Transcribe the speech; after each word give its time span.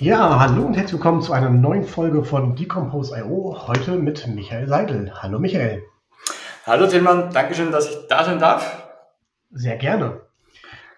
Ja, 0.00 0.40
hallo 0.40 0.62
und 0.62 0.74
herzlich 0.74 0.94
willkommen 0.94 1.22
zu 1.22 1.32
einer 1.32 1.50
neuen 1.50 1.84
Folge 1.84 2.24
von 2.24 2.56
Decompose.io. 2.56 3.68
Heute 3.68 3.92
mit 3.92 4.26
Michael 4.26 4.66
Seidel. 4.66 5.12
Hallo 5.14 5.38
Michael. 5.38 5.84
Hallo 6.68 6.86
Tillmann, 6.86 7.32
Dankeschön, 7.32 7.72
dass 7.72 7.88
ich 7.88 7.96
da 8.10 8.24
sein 8.24 8.38
darf. 8.38 8.86
Sehr 9.50 9.78
gerne. 9.78 10.20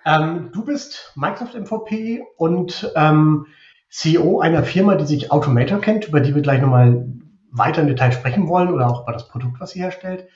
Ähm, 0.04 0.50
du 0.52 0.64
bist 0.64 1.12
Microsoft 1.14 1.54
MVP 1.54 2.24
und 2.36 2.90
ähm, 2.96 3.46
CEO 3.88 4.40
einer 4.40 4.64
Firma, 4.64 4.96
die 4.96 5.06
sich 5.06 5.30
Automator 5.30 5.80
kennt, 5.80 6.08
über 6.08 6.18
die 6.18 6.34
wir 6.34 6.42
gleich 6.42 6.60
nochmal 6.60 7.06
weiter 7.52 7.82
im 7.82 7.86
Detail 7.86 8.10
sprechen 8.10 8.48
wollen 8.48 8.74
oder 8.74 8.88
auch 8.88 9.04
über 9.04 9.12
das 9.12 9.28
Produkt, 9.28 9.60
was 9.60 9.70
sie 9.70 9.80
herstellt. 9.80 10.26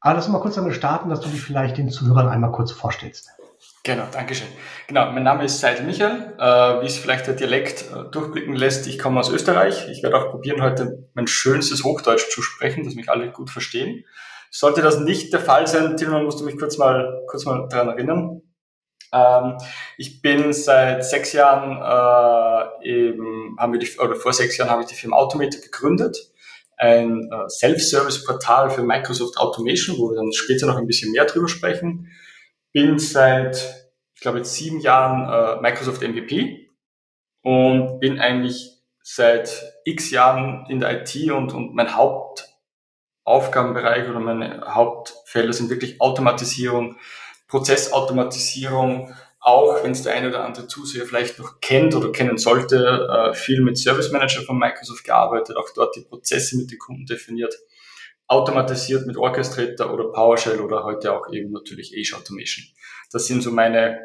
Aber 0.00 0.14
lass 0.14 0.24
uns 0.24 0.32
mal 0.32 0.40
kurz 0.40 0.54
damit 0.54 0.74
starten, 0.74 1.10
dass 1.10 1.20
du 1.20 1.28
dich 1.28 1.42
vielleicht 1.42 1.76
den 1.76 1.90
Zuhörern 1.90 2.28
einmal 2.28 2.52
kurz 2.52 2.72
vorstellst. 2.72 3.32
Genau, 3.82 4.04
Dankeschön. 4.12 4.48
Genau, 4.86 5.12
mein 5.12 5.24
Name 5.24 5.44
ist 5.44 5.60
Seidel 5.60 5.84
Michael. 5.84 6.36
Äh, 6.38 6.80
wie 6.80 6.86
es 6.86 6.96
vielleicht 6.96 7.26
der 7.26 7.34
Dialekt 7.34 7.84
äh, 7.94 8.10
durchblicken 8.10 8.56
lässt, 8.56 8.86
ich 8.86 8.98
komme 8.98 9.20
aus 9.20 9.28
Österreich. 9.28 9.90
Ich 9.90 10.02
werde 10.02 10.16
auch 10.16 10.30
probieren, 10.30 10.62
heute 10.62 11.06
mein 11.12 11.26
schönstes 11.26 11.84
Hochdeutsch 11.84 12.30
zu 12.30 12.40
sprechen, 12.40 12.84
dass 12.84 12.94
mich 12.94 13.10
alle 13.10 13.30
gut 13.30 13.50
verstehen. 13.50 14.06
Sollte 14.56 14.82
das 14.82 15.00
nicht 15.00 15.32
der 15.32 15.40
Fall 15.40 15.66
sein, 15.66 15.96
Tilman, 15.96 16.24
musst 16.24 16.40
du 16.40 16.44
mich 16.44 16.56
kurz 16.56 16.78
mal, 16.78 17.24
kurz 17.26 17.44
mal 17.44 17.66
daran 17.68 17.88
erinnern. 17.88 18.42
Ähm, 19.12 19.58
ich 19.98 20.22
bin 20.22 20.52
seit 20.52 21.04
sechs 21.04 21.32
Jahren, 21.32 21.72
äh, 22.82 22.88
eben, 22.88 23.56
haben 23.58 23.72
wir 23.72 23.80
die, 23.80 23.98
oder 23.98 24.14
vor 24.14 24.32
sechs 24.32 24.56
Jahren 24.56 24.70
habe 24.70 24.82
ich 24.82 24.88
die 24.88 24.94
Firma 24.94 25.16
Automator 25.16 25.60
gegründet. 25.60 26.16
Ein 26.76 27.30
äh, 27.32 27.48
Self-Service-Portal 27.48 28.70
für 28.70 28.82
Microsoft 28.82 29.38
Automation, 29.38 29.98
wo 29.98 30.10
wir 30.10 30.16
dann 30.16 30.32
später 30.32 30.66
noch 30.66 30.76
ein 30.76 30.86
bisschen 30.86 31.12
mehr 31.12 31.24
drüber 31.24 31.48
sprechen 31.48 32.08
bin 32.74 32.98
seit, 32.98 33.56
ich 34.14 34.20
glaube, 34.20 34.38
jetzt 34.38 34.54
sieben 34.54 34.80
Jahren 34.80 35.28
äh, 35.32 35.60
Microsoft 35.62 36.02
MVP 36.02 36.68
und 37.42 38.00
bin 38.00 38.18
eigentlich 38.18 38.82
seit 39.02 39.62
x 39.84 40.10
Jahren 40.10 40.66
in 40.68 40.80
der 40.80 41.00
IT 41.00 41.30
und, 41.30 41.54
und 41.54 41.74
mein 41.74 41.94
Hauptaufgabenbereich 43.26 44.08
oder 44.08 44.20
meine 44.20 44.62
Hauptfelder 44.66 45.52
sind 45.52 45.70
wirklich 45.70 46.00
Automatisierung, 46.00 46.96
Prozessautomatisierung, 47.48 49.14
auch 49.40 49.82
wenn 49.84 49.92
es 49.92 50.02
der 50.02 50.14
eine 50.14 50.28
oder 50.28 50.44
andere 50.44 50.66
Zuseher 50.66 51.06
vielleicht 51.06 51.38
noch 51.38 51.60
kennt 51.60 51.94
oder 51.94 52.12
kennen 52.12 52.38
sollte, 52.38 53.08
äh, 53.10 53.34
viel 53.34 53.60
mit 53.60 53.78
Service 53.78 54.10
Manager 54.10 54.42
von 54.42 54.58
Microsoft 54.58 55.04
gearbeitet, 55.04 55.56
auch 55.56 55.68
dort 55.74 55.96
die 55.96 56.00
Prozesse 56.00 56.56
mit 56.56 56.70
den 56.70 56.78
Kunden 56.78 57.06
definiert 57.06 57.54
automatisiert 58.26 59.06
mit 59.06 59.16
Orchestrator 59.16 59.92
oder 59.92 60.04
PowerShell 60.04 60.60
oder 60.60 60.84
heute 60.84 61.12
auch 61.12 61.30
eben 61.32 61.52
natürlich 61.52 61.94
Azure 61.98 62.20
Automation. 62.20 62.66
Das 63.12 63.26
sind 63.26 63.42
so 63.42 63.50
meine, 63.50 64.00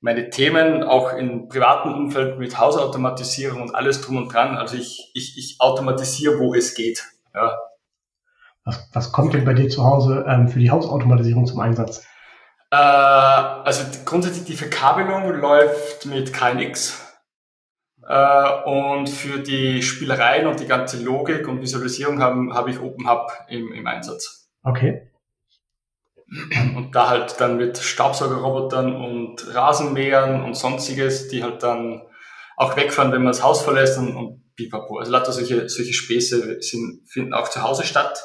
meine 0.00 0.30
Themen, 0.30 0.82
auch 0.82 1.12
im 1.14 1.48
privaten 1.48 1.92
Umfeld 1.94 2.38
mit 2.38 2.58
Hausautomatisierung 2.58 3.62
und 3.62 3.74
alles 3.74 4.00
drum 4.00 4.16
und 4.18 4.32
dran. 4.32 4.56
Also 4.56 4.76
ich, 4.76 5.10
ich, 5.14 5.38
ich 5.38 5.56
automatisiere, 5.58 6.38
wo 6.38 6.54
es 6.54 6.74
geht. 6.74 7.04
Ja. 7.34 7.58
Was, 8.64 8.88
was 8.92 9.12
kommt 9.12 9.34
denn 9.34 9.44
bei 9.44 9.54
dir 9.54 9.68
zu 9.68 9.84
Hause 9.84 10.24
ähm, 10.28 10.48
für 10.48 10.58
die 10.58 10.70
Hausautomatisierung 10.70 11.46
zum 11.46 11.60
Einsatz? 11.60 12.06
Äh, 12.70 12.76
also 12.76 13.84
grundsätzlich 14.04 14.44
die 14.44 14.56
Verkabelung 14.56 15.32
läuft 15.40 16.06
mit 16.06 16.32
KNX. 16.32 17.02
Äh, 18.06 18.62
und 18.64 19.08
für 19.08 19.38
die 19.40 19.82
Spielereien 19.82 20.46
und 20.46 20.60
die 20.60 20.66
ganze 20.66 21.02
Logik 21.02 21.48
und 21.48 21.60
Visualisierung 21.60 22.20
habe 22.20 22.54
hab 22.54 22.68
ich 22.68 22.80
OpenHub 22.80 23.30
im, 23.48 23.72
im 23.72 23.86
Einsatz. 23.86 24.48
Okay. 24.62 25.08
Und 26.76 26.94
da 26.94 27.10
halt 27.10 27.40
dann 27.40 27.58
mit 27.58 27.76
Staubsaugerrobotern 27.76 28.96
und 28.96 29.54
Rasenmähern 29.54 30.42
und 30.42 30.54
sonstiges, 30.54 31.28
die 31.28 31.42
halt 31.42 31.62
dann 31.62 32.02
auch 32.56 32.76
wegfahren, 32.76 33.12
wenn 33.12 33.22
man 33.22 33.32
das 33.32 33.42
Haus 33.42 33.60
verlässt 33.62 33.98
und, 33.98 34.16
und 34.16 34.54
pipapo. 34.56 34.98
Also 34.98 35.12
lauter 35.12 35.32
solche, 35.32 35.68
solche 35.68 35.92
Späße 35.92 36.62
sind, 36.62 37.02
finden 37.06 37.34
auch 37.34 37.48
zu 37.48 37.62
Hause 37.62 37.84
statt. 37.84 38.22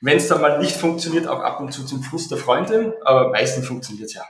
Wenn 0.00 0.16
es 0.16 0.28
dann 0.28 0.40
mal 0.40 0.58
nicht 0.58 0.76
funktioniert, 0.76 1.26
auch 1.26 1.40
ab 1.40 1.60
und 1.60 1.72
zu 1.72 1.84
zum 1.84 2.02
Frust 2.02 2.30
der 2.30 2.38
Freundin, 2.38 2.92
aber 3.04 3.30
meistens 3.30 3.66
funktioniert 3.66 4.06
es 4.06 4.14
ja. 4.14 4.22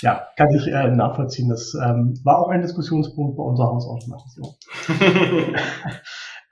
Ja, 0.00 0.26
kann 0.36 0.50
ich 0.50 0.66
äh, 0.66 0.88
nachvollziehen. 0.88 1.48
Das 1.48 1.74
ähm, 1.74 2.20
war 2.22 2.38
auch 2.38 2.48
ein 2.50 2.60
Diskussionspunkt 2.60 3.36
bei 3.36 3.42
unserer 3.42 3.68
Hausautomatisierung. 3.68 4.56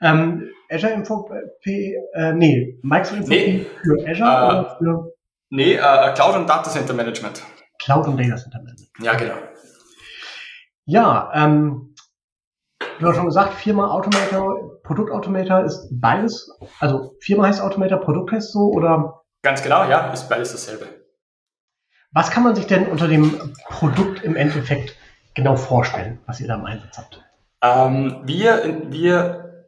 ähm, 0.00 0.50
Azure 0.70 0.96
MVP, 0.96 1.96
äh, 2.14 2.32
nee, 2.32 2.78
Microsoft 2.82 3.28
nee. 3.28 3.66
für 3.82 4.08
Azure 4.08 4.30
äh, 4.30 4.46
oder 4.46 4.76
für? 4.78 5.12
Nee, 5.50 5.74
äh, 5.74 6.14
Cloud 6.14 6.36
und 6.36 6.48
Data 6.48 6.70
Center 6.70 6.94
Management. 6.94 7.42
Cloud 7.78 8.06
und 8.06 8.16
Data 8.18 8.36
Center 8.36 8.58
Management. 8.58 8.90
Ja, 9.02 9.14
genau. 9.14 9.34
Ja, 10.86 11.30
ähm, 11.34 11.93
du 12.98 13.08
hast 13.08 13.16
schon 13.16 13.26
gesagt, 13.26 13.54
Firma 13.54 13.90
Automator, 13.90 14.80
Produktautomator 14.82 15.64
ist 15.64 15.88
beides. 15.90 16.50
Also 16.80 17.16
Firma 17.20 17.46
heißt 17.46 17.60
Automator, 17.60 18.00
Produkt 18.00 18.32
heißt 18.32 18.52
so 18.52 18.70
oder? 18.70 19.22
Ganz 19.42 19.62
genau, 19.62 19.84
ja, 19.84 20.10
ist 20.12 20.28
beides 20.28 20.52
dasselbe. 20.52 20.86
Was 22.12 22.30
kann 22.30 22.44
man 22.44 22.54
sich 22.54 22.66
denn 22.66 22.86
unter 22.86 23.08
dem 23.08 23.52
Produkt 23.68 24.22
im 24.22 24.36
Endeffekt 24.36 24.96
genau 25.34 25.56
vorstellen, 25.56 26.20
was 26.26 26.40
ihr 26.40 26.46
da 26.46 26.54
im 26.54 26.64
Einsatz 26.64 26.96
habt? 26.96 27.24
Ähm, 27.60 28.22
wir, 28.24 28.82
wir 28.90 29.66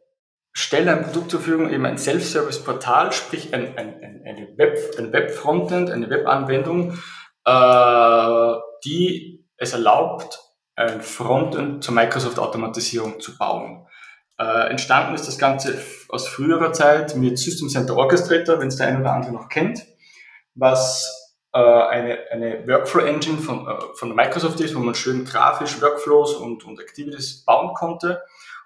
stellen 0.53 0.87
ein 0.87 1.03
Produkt 1.03 1.31
zur 1.31 1.41
Verfügung, 1.41 1.69
eben 1.69 1.85
ein 1.85 1.97
Self-Service-Portal, 1.97 3.11
sprich 3.11 3.53
ein, 3.53 3.77
ein, 3.77 4.01
ein, 4.01 4.23
eine 4.25 4.57
Web, 4.57 4.77
ein 4.97 5.11
Web-Frontend, 5.11 5.91
eine 5.91 6.09
Web-Anwendung, 6.09 6.97
äh, 7.45 8.53
die 8.85 9.45
es 9.57 9.73
erlaubt, 9.73 10.39
ein 10.77 11.01
Frontend 11.01 11.83
zur 11.83 11.93
Microsoft-Automatisierung 11.95 13.19
zu 13.19 13.37
bauen. 13.37 13.87
Äh, 14.39 14.69
entstanden 14.69 15.15
ist 15.15 15.27
das 15.27 15.39
Ganze 15.39 15.81
aus 16.09 16.27
früherer 16.27 16.71
Zeit 16.71 17.15
mit 17.15 17.39
System 17.39 17.69
Center 17.69 17.97
Orchestrator, 17.97 18.59
wenn 18.59 18.67
es 18.67 18.77
der 18.77 18.87
eine 18.87 18.99
oder 18.99 19.13
andere 19.13 19.33
noch 19.33 19.49
kennt, 19.49 19.85
was 20.53 21.33
äh, 21.53 21.59
eine, 21.59 22.19
eine 22.31 22.67
Workflow-Engine 22.67 23.39
von, 23.39 23.67
äh, 23.67 23.79
von 23.95 24.15
Microsoft 24.15 24.59
ist, 24.59 24.75
wo 24.75 24.79
man 24.79 24.93
schön 24.93 25.25
grafisch 25.25 25.81
Workflows 25.81 26.35
und, 26.35 26.63
und 26.65 26.79
Activities 26.79 27.43
bauen 27.43 27.73
konnte. 27.73 28.21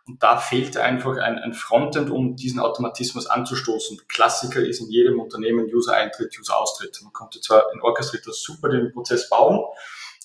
Und 0.06 0.22
da 0.22 0.38
fehlte 0.38 0.84
einfach 0.84 1.16
ein, 1.18 1.38
ein 1.38 1.54
Frontend, 1.54 2.10
um 2.10 2.36
diesen 2.36 2.60
Automatismus 2.60 3.28
anzustoßen. 3.28 4.02
Klassiker 4.10 4.60
ist 4.60 4.82
in 4.82 4.90
jedem 4.90 5.22
Unternehmen 5.22 5.70
User-Eintritt, 5.74 6.38
User-Austritt. 6.38 7.00
Man 7.04 7.14
konnte 7.14 7.40
zwar 7.40 7.72
in 7.74 7.82
Orchestrator 7.82 8.34
super 8.34 8.68
den 8.68 8.92
Prozess 8.92 9.30
bauen, 9.30 9.64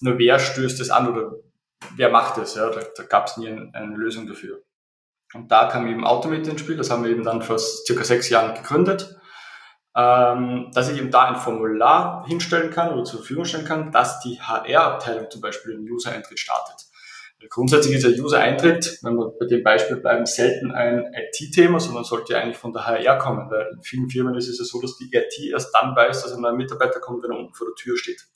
nur 0.01 0.19
wer 0.19 0.41
stößt 0.41 0.81
es 0.81 0.91
an 0.91 1.13
oder 1.13 1.37
wer 1.97 2.11
macht 2.11 2.39
es? 2.39 2.55
Ja? 2.55 2.71
Da, 2.71 2.81
da 2.97 3.03
gab 3.05 3.27
es 3.27 3.37
nie 3.37 3.49
eine, 3.49 3.71
eine 3.73 3.97
Lösung 3.97 4.27
dafür. 4.27 4.63
Und 5.35 5.51
da 5.51 5.67
kam 5.67 5.87
eben 5.87 6.07
Automate 6.07 6.51
ins 6.51 6.61
Spiel. 6.61 6.77
Das 6.77 6.91
haben 6.91 7.05
wir 7.05 7.11
eben 7.11 7.25
dann 7.25 7.43
vor 7.43 7.59
circa 7.59 8.05
sechs 8.05 8.29
Jahren 8.29 8.55
gegründet 8.55 9.17
ähm, 9.97 10.71
dass 10.75 10.91
ich 10.91 10.99
eben 10.99 11.11
da 11.11 11.25
ein 11.25 11.37
Formular 11.37 12.27
hinstellen 12.27 12.71
kann 12.71 12.93
oder 12.93 13.05
zur 13.05 13.21
Verfügung 13.21 13.47
stellen 13.47 13.65
kann, 13.65 13.91
dass 13.91 14.21
die 14.21 14.39
HR-Abteilung 14.39 15.31
zum 15.31 15.41
Beispiel 15.41 15.75
einen 15.75 15.91
User-Eintritt 15.91 16.39
startet. 16.39 16.85
Grundsätzlich 17.49 17.97
ist 17.97 18.05
der 18.05 18.13
User-Eintritt, 18.13 18.99
wenn 19.03 19.15
wir 19.15 19.33
bei 19.39 19.47
dem 19.47 19.63
Beispiel 19.63 19.97
bleiben, 19.97 20.27
selten 20.27 20.73
ein 20.73 21.15
IT-Thema, 21.15 21.81
sondern 21.81 22.05
sollte 22.05 22.37
eigentlich 22.37 22.57
von 22.57 22.73
der 22.73 22.87
HR 22.87 23.19
kommen, 23.19 23.51
weil 23.51 23.71
in 23.75 23.83
vielen 23.83 24.11
Firmen 24.11 24.35
ist 24.35 24.49
es 24.49 24.59
ja 24.59 24.65
so, 24.65 24.81
dass 24.81 24.97
die 24.99 25.09
IT 25.13 25.51
erst 25.51 25.75
dann 25.75 25.97
weiß, 25.97 26.23
dass 26.23 26.33
ein 26.33 26.43
neuer 26.43 26.55
Mitarbeiter 26.55 27.01
kommt, 27.01 27.23
wenn 27.23 27.31
er 27.31 27.39
unten 27.39 27.55
vor 27.55 27.69
der 27.69 27.75
Tür 27.77 27.97
steht. 27.97 28.27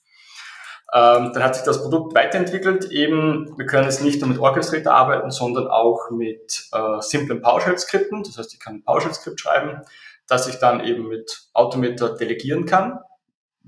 Ähm, 0.93 1.31
dann 1.33 1.43
hat 1.43 1.55
sich 1.55 1.65
das 1.65 1.83
Produkt 1.83 2.15
weiterentwickelt. 2.15 2.91
Eben, 2.91 3.57
wir 3.57 3.67
können 3.67 3.85
jetzt 3.85 4.03
nicht 4.03 4.21
nur 4.21 4.29
mit 4.29 4.39
Orchestrator 4.39 4.93
arbeiten, 4.93 5.31
sondern 5.31 5.69
auch 5.69 6.11
mit 6.11 6.69
äh, 6.73 7.01
simplen 7.01 7.43
PowerShell-Skripten. 7.43 8.25
Das 8.25 8.39
heißt, 8.39 8.53
ich 8.53 8.61
kann 8.61 8.77
ein 8.77 8.85
PowerShell-Skript 8.85 9.41
schreiben, 9.41 9.83
dass 10.27 10.49
ich 10.49 10.57
dann 10.57 10.85
eben 10.85 11.07
mit 11.09 11.49
Automator 11.55 12.17
delegieren 12.17 12.67
kann. 12.67 12.99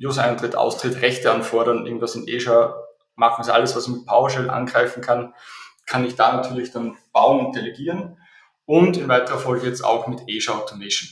User-Eintritt, 0.03 0.57
Austritt, 0.57 1.01
Rechte 1.01 1.31
anfordern, 1.31 1.87
irgendwas 1.87 2.17
in 2.17 2.27
Azure 2.29 2.89
machen, 3.15 3.41
also 3.41 3.53
alles, 3.53 3.77
was 3.77 3.87
ich 3.87 3.95
mit 3.95 4.07
PowerShell 4.07 4.51
angreifen 4.51 5.03
kann, 5.03 5.35
kann 5.87 6.05
ich 6.05 6.17
da 6.17 6.35
natürlich 6.35 6.73
dann 6.73 6.97
bauen 7.13 7.47
und 7.47 7.55
delegieren. 7.55 8.19
Und 8.65 8.97
in 8.97 9.09
weiterer 9.09 9.39
Folge 9.39 9.67
jetzt 9.67 9.85
auch 9.85 10.07
mit 10.07 10.23
Azure 10.29 10.59
Automation. 10.59 11.11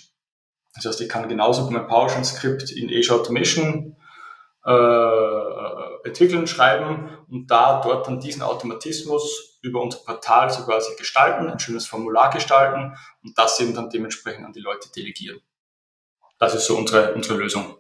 Das 0.75 0.85
heißt, 0.87 1.01
ich 1.01 1.09
kann 1.09 1.29
genauso 1.29 1.69
mein 1.71 1.87
PowerShell-Skript 1.87 2.73
in 2.73 2.89
Azure 2.89 3.21
Automation 3.21 3.97
äh, 4.65 4.71
entwickeln, 6.05 6.47
schreiben 6.47 7.11
und 7.29 7.51
da 7.51 7.81
dort 7.81 8.07
dann 8.07 8.21
diesen 8.21 8.43
Automatismus 8.43 9.59
über 9.63 9.83
unser 9.83 9.99
Portal 9.99 10.51
so 10.51 10.65
quasi 10.65 10.97
gestalten, 10.97 11.49
ein 11.49 11.59
schönes 11.59 11.87
Formular 11.87 12.31
gestalten 12.31 12.97
und 13.23 13.37
das 13.37 13.61
eben 13.61 13.75
dann 13.75 13.91
dementsprechend 13.91 14.47
an 14.47 14.53
die 14.53 14.61
Leute 14.61 14.91
delegieren. 14.95 15.41
das 16.39 16.55
ist 16.55 16.67
so 16.67 16.77
unsere, 16.77 17.15
unsere 17.15 17.39
Lösung. 17.39 17.77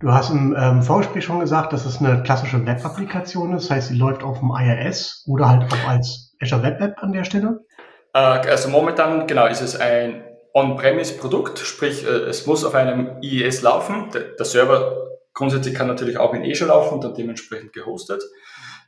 Du 0.00 0.12
hast 0.12 0.30
im 0.30 0.54
ähm, 0.56 0.82
Vorgespräch 0.82 1.24
schon 1.24 1.40
gesagt, 1.40 1.72
dass 1.72 1.84
es 1.84 1.98
eine 1.98 2.22
klassische 2.22 2.64
Web-Applikation 2.64 3.54
ist. 3.56 3.64
Das 3.64 3.76
heißt, 3.76 3.88
sie 3.88 3.96
läuft 3.96 4.22
auf 4.22 4.38
dem 4.38 4.52
IIS 4.56 5.24
oder 5.26 5.48
halt 5.48 5.64
auch 5.64 5.88
als 5.88 6.34
Azure 6.40 6.62
Web 6.62 6.80
App 6.80 7.02
an 7.02 7.12
der 7.12 7.24
Stelle? 7.24 7.64
Äh, 8.12 8.18
also 8.18 8.68
momentan, 8.68 9.26
genau, 9.26 9.46
ist 9.46 9.60
es 9.60 9.76
ein 9.76 10.24
On-Premise-Produkt, 10.54 11.58
sprich, 11.58 12.04
äh, 12.04 12.08
es 12.08 12.46
muss 12.46 12.64
auf 12.64 12.74
einem 12.74 13.20
IIS 13.20 13.62
laufen. 13.62 14.10
Der, 14.14 14.22
der, 14.22 14.46
Server 14.46 15.08
grundsätzlich 15.34 15.74
kann 15.74 15.88
natürlich 15.88 16.16
auch 16.16 16.32
in 16.32 16.42
Azure 16.42 16.68
laufen 16.68 16.94
und 16.94 17.04
dann 17.04 17.14
dementsprechend 17.14 17.72
gehostet. 17.72 18.22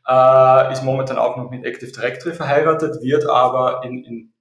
Äh, 0.08 0.72
ist 0.72 0.84
momentan 0.84 1.18
auch 1.18 1.36
noch 1.36 1.50
mit 1.50 1.64
Active 1.64 1.90
Directory 1.90 2.34
verheiratet, 2.34 3.02
wird 3.02 3.28
aber 3.28 3.82
in, 3.84 4.04
in 4.04 4.32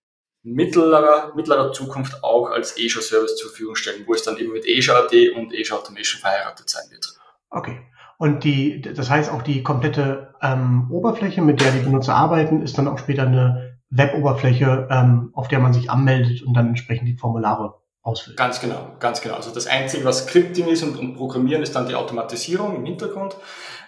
mittlerer, 0.43 1.33
mittlerer 1.35 1.73
Zukunft 1.73 2.23
auch 2.23 2.51
als 2.51 2.75
Azure 2.77 3.03
Service 3.03 3.35
zur 3.35 3.49
Verfügung 3.49 3.75
stellen, 3.75 4.03
wo 4.05 4.13
es 4.13 4.23
dann 4.23 4.37
eben 4.37 4.53
mit 4.53 4.65
Azure 4.65 4.99
AD 4.99 5.31
und 5.31 5.53
Azure 5.59 5.79
Automation 5.79 6.21
verheiratet 6.21 6.69
sein 6.69 6.83
wird. 6.91 7.17
Okay. 7.49 7.81
Und 8.17 8.43
die, 8.43 8.81
das 8.81 9.09
heißt 9.09 9.31
auch 9.31 9.41
die 9.41 9.63
komplette 9.63 10.33
ähm, 10.41 10.89
Oberfläche, 10.89 11.41
mit 11.41 11.59
der 11.59 11.71
die 11.71 11.79
Benutzer 11.83 12.15
arbeiten, 12.15 12.61
ist 12.61 12.77
dann 12.77 12.87
auch 12.87 12.99
später 12.99 13.23
eine 13.23 13.79
Web-Oberfläche, 13.89 14.87
ähm, 14.89 15.31
auf 15.33 15.47
der 15.47 15.59
man 15.59 15.73
sich 15.73 15.89
anmeldet 15.89 16.43
und 16.43 16.53
dann 16.53 16.67
entsprechend 16.67 17.07
die 17.07 17.17
Formulare 17.17 17.75
ausfüllt. 18.05 18.37
Ganz 18.37 18.61
genau, 18.61 18.95
ganz 18.99 19.19
genau. 19.19 19.35
Also 19.35 19.51
das 19.51 19.67
Einzige, 19.67 20.05
was 20.05 20.19
Scripting 20.19 20.67
ist 20.67 20.83
und, 20.83 20.97
und 20.97 21.15
Programmieren, 21.15 21.63
ist 21.63 21.75
dann 21.75 21.87
die 21.87 21.95
Automatisierung 21.95 22.75
im 22.77 22.85
Hintergrund. 22.85 23.35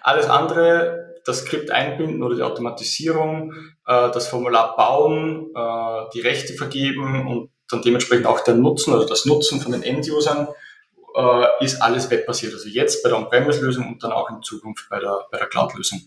Alles 0.02 0.28
andere 0.28 1.08
das 1.24 1.40
Skript 1.40 1.72
einbinden 1.72 2.24
oder 2.24 2.36
die 2.36 2.42
Automatisierung, 2.42 3.54
äh, 3.86 4.12
das 4.12 4.28
Formular 4.28 4.76
bauen, 4.76 5.52
äh, 5.54 6.10
die 6.14 6.22
Rechte 6.22 6.54
vergeben 6.54 7.28
und 7.28 7.52
dann 7.70 7.82
dementsprechend 7.82 8.26
auch 8.26 8.40
der 8.40 8.56
Nutzen 8.56 8.94
oder 8.94 9.06
das 9.06 9.26
Nutzen 9.26 9.60
von 9.60 9.74
den 9.74 9.84
End-Usern 9.84 10.48
äh, 11.16 11.46
ist 11.60 11.82
alles 11.82 12.10
webbasiert. 12.10 12.54
Also 12.54 12.70
jetzt 12.70 13.04
bei 13.04 13.10
der 13.10 13.18
On-Premise-Lösung 13.18 13.88
und 13.88 14.04
dann 14.04 14.14
auch 14.14 14.30
in 14.30 14.42
Zukunft 14.42 14.88
bei 14.90 15.00
der, 15.00 15.28
bei 15.30 15.38
der 15.38 15.48
Cloud-Lösung. 15.48 16.02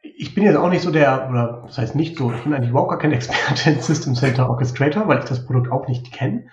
Ich 0.00 0.34
bin 0.34 0.44
jetzt 0.44 0.56
auch 0.56 0.68
nicht 0.68 0.82
so 0.82 0.92
der, 0.92 1.28
oder 1.30 1.64
das 1.66 1.78
heißt 1.78 1.94
nicht 1.96 2.16
so, 2.16 2.30
ich 2.30 2.42
bin 2.44 2.54
eigentlich 2.54 2.70
überhaupt 2.70 2.90
gar 2.90 2.98
kein 2.98 3.12
Experte 3.14 3.70
in 3.70 3.80
System 3.80 4.14
Center 4.14 4.48
Orchestrator, 4.48 5.08
weil 5.08 5.18
ich 5.18 5.24
das 5.24 5.44
Produkt 5.44 5.72
auch 5.72 5.88
nicht 5.88 6.12
kenne. 6.12 6.48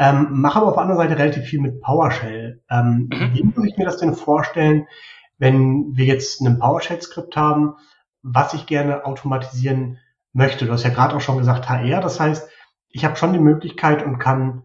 Ähm, 0.00 0.28
mache 0.30 0.58
aber 0.58 0.68
auf 0.68 0.74
der 0.74 0.82
anderen 0.82 0.98
Seite 0.98 1.18
relativ 1.18 1.44
viel 1.44 1.60
mit 1.60 1.82
PowerShell. 1.82 2.62
Ähm, 2.70 3.10
mhm. 3.12 3.34
Wie 3.34 3.42
muss 3.42 3.66
ich 3.66 3.76
mir 3.76 3.84
das 3.84 3.98
denn 3.98 4.14
vorstellen, 4.14 4.88
wenn 5.36 5.94
wir 5.94 6.06
jetzt 6.06 6.40
einen 6.40 6.58
PowerShell-Skript 6.58 7.36
haben, 7.36 7.74
was 8.22 8.54
ich 8.54 8.64
gerne 8.64 9.04
automatisieren 9.04 9.98
möchte. 10.32 10.64
Du 10.64 10.72
hast 10.72 10.84
ja 10.84 10.90
gerade 10.90 11.14
auch 11.14 11.20
schon 11.20 11.36
gesagt 11.36 11.68
HR, 11.68 12.00
das 12.00 12.18
heißt, 12.18 12.48
ich 12.88 13.04
habe 13.04 13.16
schon 13.16 13.34
die 13.34 13.38
Möglichkeit 13.38 14.02
und 14.02 14.18
kann 14.18 14.62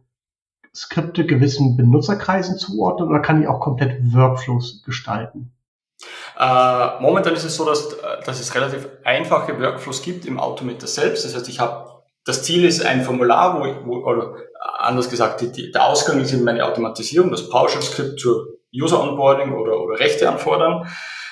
Skripte 0.74 1.26
gewissen 1.26 1.76
Benutzerkreisen 1.76 2.58
zuordnen 2.58 3.10
oder 3.10 3.20
kann 3.20 3.42
ich 3.42 3.48
auch 3.50 3.60
komplett 3.60 4.14
Workflows 4.14 4.84
gestalten? 4.84 5.52
Äh, 6.38 7.02
momentan 7.02 7.34
ist 7.34 7.44
es 7.44 7.56
so, 7.56 7.66
dass, 7.66 7.96
dass 8.26 8.40
es 8.40 8.56
relativ 8.56 8.88
einfache 9.04 9.60
Workflows 9.60 10.02
gibt 10.02 10.26
im 10.26 10.40
Automator 10.40 10.88
selbst. 10.88 11.26
Das 11.26 11.36
heißt, 11.36 11.50
ich 11.50 11.60
habe 11.60 11.95
das 12.26 12.44
Ziel 12.44 12.66
ist 12.66 12.84
ein 12.84 13.04
Formular, 13.04 13.60
wo, 13.60 13.66
ich, 13.66 13.76
wo 13.86 13.98
oder 14.04 14.36
anders 14.60 15.10
gesagt, 15.10 15.42
die, 15.42 15.52
die, 15.52 15.72
der 15.72 15.86
Ausgang 15.86 16.20
ist 16.20 16.34
eben 16.34 16.44
meine 16.44 16.66
Automatisierung, 16.66 17.32
das 17.32 17.50
PowerShell-Skript 17.50 18.20
zur 18.20 18.58
User 18.74 19.02
Onboarding 19.02 19.54
oder, 19.54 19.80
oder 19.80 20.00
Rechte 20.00 20.28
anfordern. 20.28 20.90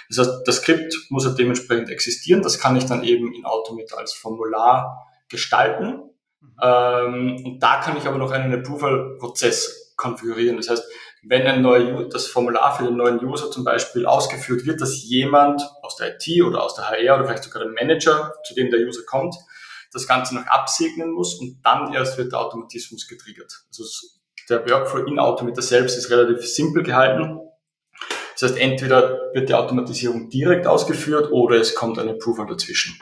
Das 0.10 0.20
heißt, 0.20 0.42
das 0.46 0.58
Skript 0.58 0.94
muss 1.10 1.26
ja 1.26 1.32
dementsprechend 1.32 1.90
existieren. 1.90 2.44
Das 2.44 2.60
kann 2.60 2.76
ich 2.76 2.86
dann 2.86 3.04
eben 3.04 3.34
in 3.34 3.46
Automate 3.46 3.98
als 3.98 4.14
Formular 4.14 5.08
gestalten. 5.30 6.04
Ähm, 6.62 7.42
und 7.44 7.60
da 7.60 7.82
kann 7.82 7.98
ich 7.98 8.06
aber 8.06 8.20
noch 8.20 8.32
einen 8.32 8.54
Approval-Prozess 8.54 9.96
konfigurieren. 9.98 10.58
Das 10.58 10.70
heißt, 10.70 10.84
wenn 11.24 11.48
ein 11.48 11.62
neuer, 11.62 12.08
das 12.10 12.28
Formular 12.28 12.76
für 12.76 12.84
den 12.84 12.98
neuen 12.98 13.24
User 13.24 13.50
zum 13.50 13.64
Beispiel 13.64 14.06
ausgeführt 14.06 14.66
wird, 14.66 14.82
dass 14.82 15.04
jemand 15.04 15.62
aus 15.82 15.96
der 15.96 16.16
IT 16.16 16.44
oder 16.44 16.62
aus 16.64 16.76
der 16.76 16.90
HR 16.90 17.16
oder 17.16 17.26
vielleicht 17.26 17.46
sogar 17.46 17.64
der 17.64 17.72
Manager, 17.72 18.34
zu 18.46 18.54
dem 18.54 18.70
der 18.70 18.82
User 18.82 19.02
kommt, 19.08 19.36
das 19.94 20.08
Ganze 20.08 20.36
noch 20.36 20.46
absegnen 20.48 21.12
muss 21.12 21.36
und 21.36 21.62
dann 21.64 21.94
erst 21.94 22.18
wird 22.18 22.32
der 22.32 22.40
Automatismus 22.40 23.08
getriggert. 23.08 23.66
Also 23.68 23.84
der 24.50 24.68
Workflow 24.70 25.06
in 25.06 25.20
Automata 25.20 25.62
selbst 25.62 25.98
ist 25.98 26.10
relativ 26.10 26.46
simpel 26.46 26.84
gehalten. 26.84 27.40
Das 28.34 28.50
heißt, 28.50 28.60
entweder 28.60 29.32
wird 29.34 29.50
die 29.50 29.54
Automatisierung 29.54 30.30
direkt 30.30 30.68
ausgeführt 30.68 31.32
oder 31.32 31.58
es 31.58 31.76
kommt 31.76 32.00
ein 32.00 32.10
Approval 32.10 32.48
dazwischen. 32.48 33.00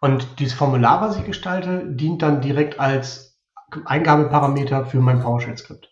Und 0.00 0.38
dieses 0.38 0.54
Formular, 0.54 1.02
was 1.02 1.18
ich 1.18 1.26
gestalte, 1.26 1.82
dient 1.84 2.22
dann 2.22 2.40
direkt 2.40 2.80
als 2.80 3.38
Eingabeparameter 3.84 4.86
für 4.86 5.00
mein 5.00 5.20
PowerShell-Skript. 5.20 5.90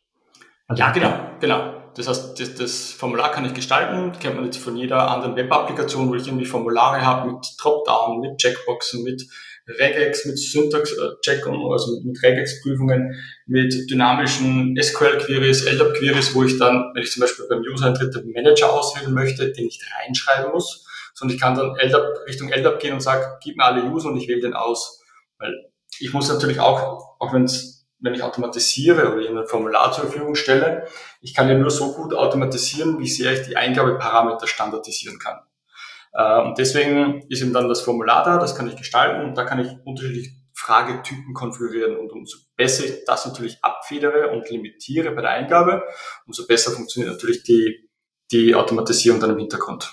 Also 0.67 0.83
ja, 0.83 0.93
genau, 0.93 1.13
genau. 1.41 1.78
Das 1.99 2.07
heißt, 2.07 2.41
das, 2.41 2.55
das, 2.55 2.93
Formular 2.93 3.33
kann 3.33 3.45
ich 3.45 3.55
gestalten, 3.55 4.17
kennt 4.21 4.37
man 4.37 4.45
jetzt 4.45 4.59
von 4.59 4.77
jeder 4.77 5.11
anderen 5.11 5.35
Web-Applikation, 5.35 6.09
wo 6.09 6.15
ich 6.15 6.27
irgendwie 6.27 6.47
Formulare 6.47 7.05
habe 7.05 7.33
mit 7.33 7.45
Dropdown, 7.61 8.21
mit 8.21 8.39
Checkboxen, 8.39 9.03
mit 9.03 9.29
Regex 9.69 10.25
mit 10.25 10.39
Syntax-Check, 10.39 11.47
also 11.47 12.01
mit 12.03 12.23
Regex-Prüfungen, 12.23 13.15
mit 13.47 13.91
dynamischen 13.91 14.77
SQL-Queries, 14.81 15.67
LDAP-Queries, 15.67 16.35
wo 16.35 16.45
ich 16.45 16.57
dann, 16.57 16.93
wenn 16.95 17.03
ich 17.03 17.11
zum 17.11 17.21
Beispiel 17.21 17.47
beim 17.49 17.61
User-Eintritt 17.61 18.15
den 18.15 18.33
Manager 18.33 18.73
auswählen 18.73 19.13
möchte, 19.13 19.53
den 19.53 19.67
nicht 19.67 19.85
reinschreiben 20.01 20.53
muss, 20.53 20.87
sondern 21.15 21.35
ich 21.35 21.41
kann 21.41 21.55
dann 21.55 21.77
LDAP, 21.77 22.27
Richtung 22.27 22.49
LDAP 22.49 22.81
gehen 22.81 22.95
und 22.95 23.01
sage, 23.01 23.39
gib 23.43 23.57
mir 23.57 23.65
alle 23.65 23.85
User 23.91 24.09
und 24.09 24.17
ich 24.17 24.29
wähle 24.29 24.41
den 24.41 24.55
aus. 24.55 25.03
Weil 25.39 25.53
ich 25.99 26.13
muss 26.13 26.29
natürlich 26.29 26.61
auch, 26.61 27.17
auch 27.19 27.33
wenn's 27.33 27.78
wenn 28.01 28.15
ich 28.15 28.23
automatisiere 28.23 29.13
oder 29.13 29.23
Ihnen 29.23 29.39
ein 29.39 29.47
Formular 29.47 29.93
zur 29.93 30.05
Verfügung 30.05 30.35
stelle, 30.35 30.87
ich 31.21 31.35
kann 31.35 31.49
ja 31.49 31.57
nur 31.57 31.71
so 31.71 31.95
gut 31.95 32.15
automatisieren, 32.15 32.99
wie 32.99 33.09
sehr 33.09 33.33
ich 33.33 33.47
die 33.47 33.57
Eingabeparameter 33.57 34.47
standardisieren 34.47 35.19
kann. 35.19 35.41
Äh, 36.13 36.41
und 36.43 36.59
deswegen 36.59 37.23
ist 37.29 37.43
eben 37.43 37.53
dann 37.53 37.69
das 37.69 37.81
Formular 37.81 38.25
da, 38.25 38.39
das 38.39 38.55
kann 38.55 38.69
ich 38.69 38.77
gestalten 38.77 39.25
und 39.25 39.37
da 39.37 39.45
kann 39.45 39.59
ich 39.59 39.69
unterschiedliche 39.85 40.31
Fragetypen 40.55 41.35
konfigurieren. 41.35 41.97
Und 41.97 42.13
umso 42.13 42.39
besser 42.57 42.85
ich 42.85 43.05
das 43.05 43.27
natürlich 43.27 43.63
abfedere 43.63 44.31
und 44.31 44.51
limitiere 44.51 45.13
bei 45.13 45.23
der 45.23 45.31
Eingabe, 45.31 45.85
umso 46.27 46.47
besser 46.47 46.73
funktioniert 46.73 47.13
natürlich 47.13 47.43
die, 47.45 47.89
die 48.33 48.55
Automatisierung 48.55 49.21
dann 49.21 49.31
im 49.31 49.39
Hintergrund. 49.39 49.93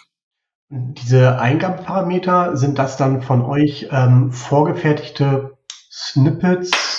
Diese 0.69 1.38
Eingabeparameter, 1.40 2.58
sind 2.58 2.80
das 2.80 2.98
dann 2.98 3.22
von 3.22 3.44
euch 3.44 3.88
ähm, 3.92 4.31
vorgefertigte 4.31 5.56
Snippets, 5.92 6.95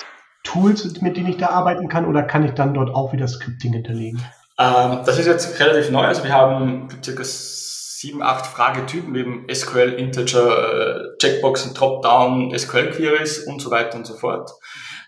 Tools, 0.47 1.01
mit 1.03 1.17
denen 1.17 1.29
ich 1.29 1.37
da 1.37 1.51
arbeiten 1.51 1.89
kann, 1.89 2.07
oder 2.07 2.23
kann 2.23 2.45
ich 2.45 2.53
dann 2.53 2.73
dort 2.73 2.95
auch 2.95 3.13
wieder 3.13 3.29
Scripting 3.29 3.73
hinterlegen? 3.73 4.23
Ähm, 4.59 5.01
das 5.05 5.19
ist 5.19 5.27
jetzt 5.27 5.61
relativ 5.61 5.91
neu. 5.91 6.07
Also 6.07 6.25
wir 6.25 6.33
haben 6.33 6.89
circa 7.05 7.23
sieben, 7.25 8.23
acht 8.23 8.47
Fragetypen, 8.47 9.15
eben 9.15 9.47
SQL, 9.53 9.95
Integer, 9.95 11.03
äh, 11.03 11.17
Checkboxen, 11.19 11.75
Dropdown, 11.75 12.57
SQL-Queries 12.57 13.47
und 13.47 13.61
so 13.61 13.71
weiter 13.71 13.99
und 13.99 14.07
so 14.07 14.15
fort. 14.15 14.51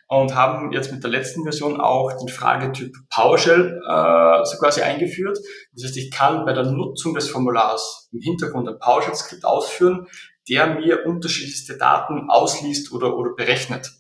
Und 0.09 0.35
haben 0.35 0.73
jetzt 0.73 0.90
mit 0.90 1.02
der 1.02 1.11
letzten 1.11 1.42
Version 1.42 1.80
auch 1.80 2.12
den 2.18 2.28
Fragetyp 2.28 2.95
PowerShell 3.11 3.78
äh, 3.87 4.45
so 4.45 4.57
quasi 4.59 4.80
eingeführt. 4.80 5.38
Das 5.75 5.85
heißt, 5.85 5.97
ich 5.99 6.11
kann 6.11 6.47
bei 6.47 6.54
der 6.54 6.64
Nutzung 6.64 7.14
des 7.14 7.28
Formulars 7.28 8.09
im 8.12 8.21
Hintergrund 8.21 8.68
ein 8.68 8.78
PowerShell-Skript 8.78 9.45
ausführen, 9.45 10.07
der 10.49 10.66
mir 10.66 11.07
unterschiedlichste 11.07 11.76
Daten 11.76 12.30
ausliest 12.30 12.92
oder, 12.92 13.16
oder 13.16 13.35
berechnet. 13.35 13.90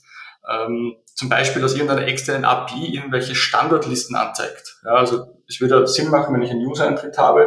Ähm, 0.48 0.96
zum 1.14 1.28
Beispiel 1.28 1.64
aus 1.64 1.74
irgendeiner 1.74 2.06
externen 2.06 2.44
API 2.44 2.94
irgendwelche 2.94 3.34
Standardlisten 3.34 4.16
anzeigt. 4.16 4.78
Ja, 4.84 4.92
also 4.92 5.42
es 5.48 5.60
würde 5.60 5.86
Sinn 5.86 6.10
machen, 6.10 6.34
wenn 6.34 6.42
ich 6.42 6.50
einen 6.50 6.64
User-Eintritt 6.64 7.18
habe, 7.18 7.46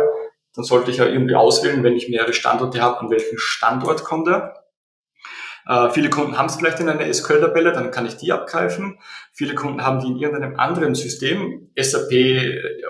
dann 0.56 0.66
sollte 0.66 0.92
ich 0.92 0.98
ja 0.98 1.06
irgendwie 1.06 1.36
auswählen, 1.36 1.84
wenn 1.84 1.96
ich 1.96 2.10
mehrere 2.10 2.34
Standorte 2.34 2.82
habe, 2.82 3.00
an 3.00 3.10
welchen 3.10 3.38
Standort 3.38 4.04
kommt 4.04 4.28
er. 4.28 4.62
Äh, 5.68 5.90
viele 5.92 6.10
Kunden 6.10 6.38
haben 6.38 6.48
es 6.48 6.56
vielleicht 6.56 6.80
in 6.80 6.90
einer 6.90 7.12
SQL-Tabelle, 7.12 7.72
dann 7.72 7.92
kann 7.92 8.06
ich 8.06 8.18
die 8.18 8.32
abgreifen. 8.32 9.00
Viele 9.32 9.56
Kunden 9.56 9.84
haben 9.84 10.00
die 10.00 10.08
in 10.08 10.18
irgendeinem 10.18 10.60
anderen 10.60 10.96
System, 10.96 11.72
SAP 11.80 12.12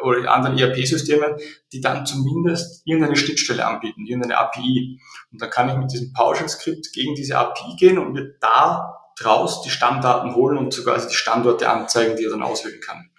oder 0.01 0.31
anderen 0.31 0.57
ERP-Systemen, 0.57 1.35
die 1.73 1.81
dann 1.81 2.05
zumindest 2.05 2.81
irgendeine 2.85 3.17
Schnittstelle 3.17 3.65
anbieten, 3.65 4.05
irgendeine 4.05 4.37
API. 4.37 4.99
Und 5.31 5.41
dann 5.41 5.49
kann 5.49 5.69
ich 5.69 5.75
mit 5.75 5.91
diesem 5.91 6.13
PowerShell-Skript 6.13 6.91
gegen 6.93 7.13
diese 7.13 7.37
API 7.37 7.75
gehen 7.77 7.99
und 7.99 8.13
mir 8.13 8.35
da 8.39 9.00
draus 9.21 9.61
die 9.61 9.69
Stammdaten 9.69 10.35
holen 10.35 10.57
und 10.57 10.73
sogar 10.73 10.97
die 10.97 11.13
Standorte 11.13 11.69
anzeigen, 11.69 12.15
die 12.15 12.25
er 12.25 12.31
dann 12.31 12.43
auswählen 12.43 12.81
kann. 12.81 13.09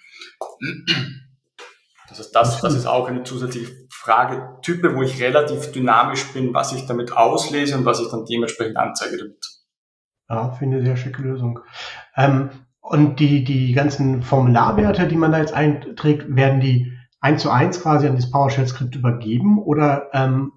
Das 2.08 2.18
heißt, 2.18 2.34
das, 2.34 2.60
das 2.60 2.74
ist 2.74 2.86
auch 2.86 3.08
eine 3.08 3.24
zusätzliche 3.24 3.72
Fragetype, 3.90 4.94
wo 4.94 5.02
ich 5.02 5.20
relativ 5.20 5.72
dynamisch 5.72 6.32
bin, 6.32 6.52
was 6.52 6.72
ich 6.72 6.86
damit 6.86 7.16
auslese 7.16 7.76
und 7.76 7.84
was 7.84 8.00
ich 8.00 8.10
dann 8.10 8.24
dementsprechend 8.26 8.76
anzeige 8.76 9.16
damit. 9.16 9.46
Ja, 10.28 10.52
finde 10.52 10.78
eine 10.78 10.86
sehr 10.86 10.96
schicke 10.96 11.22
Lösung. 11.22 11.60
Ähm, 12.16 12.50
und 12.80 13.20
die, 13.20 13.44
die 13.44 13.72
ganzen 13.72 14.22
Formularwerte, 14.22 15.06
die 15.06 15.16
man 15.16 15.32
da 15.32 15.38
jetzt 15.38 15.54
einträgt, 15.54 16.34
werden 16.34 16.60
die 16.60 16.92
eins 17.20 17.42
zu 17.42 17.50
eins 17.50 17.80
quasi 17.80 18.08
an 18.08 18.16
das 18.16 18.30
PowerShell-Skript 18.30 18.96
übergeben 18.96 19.62
oder 19.62 20.10
ähm, 20.12 20.52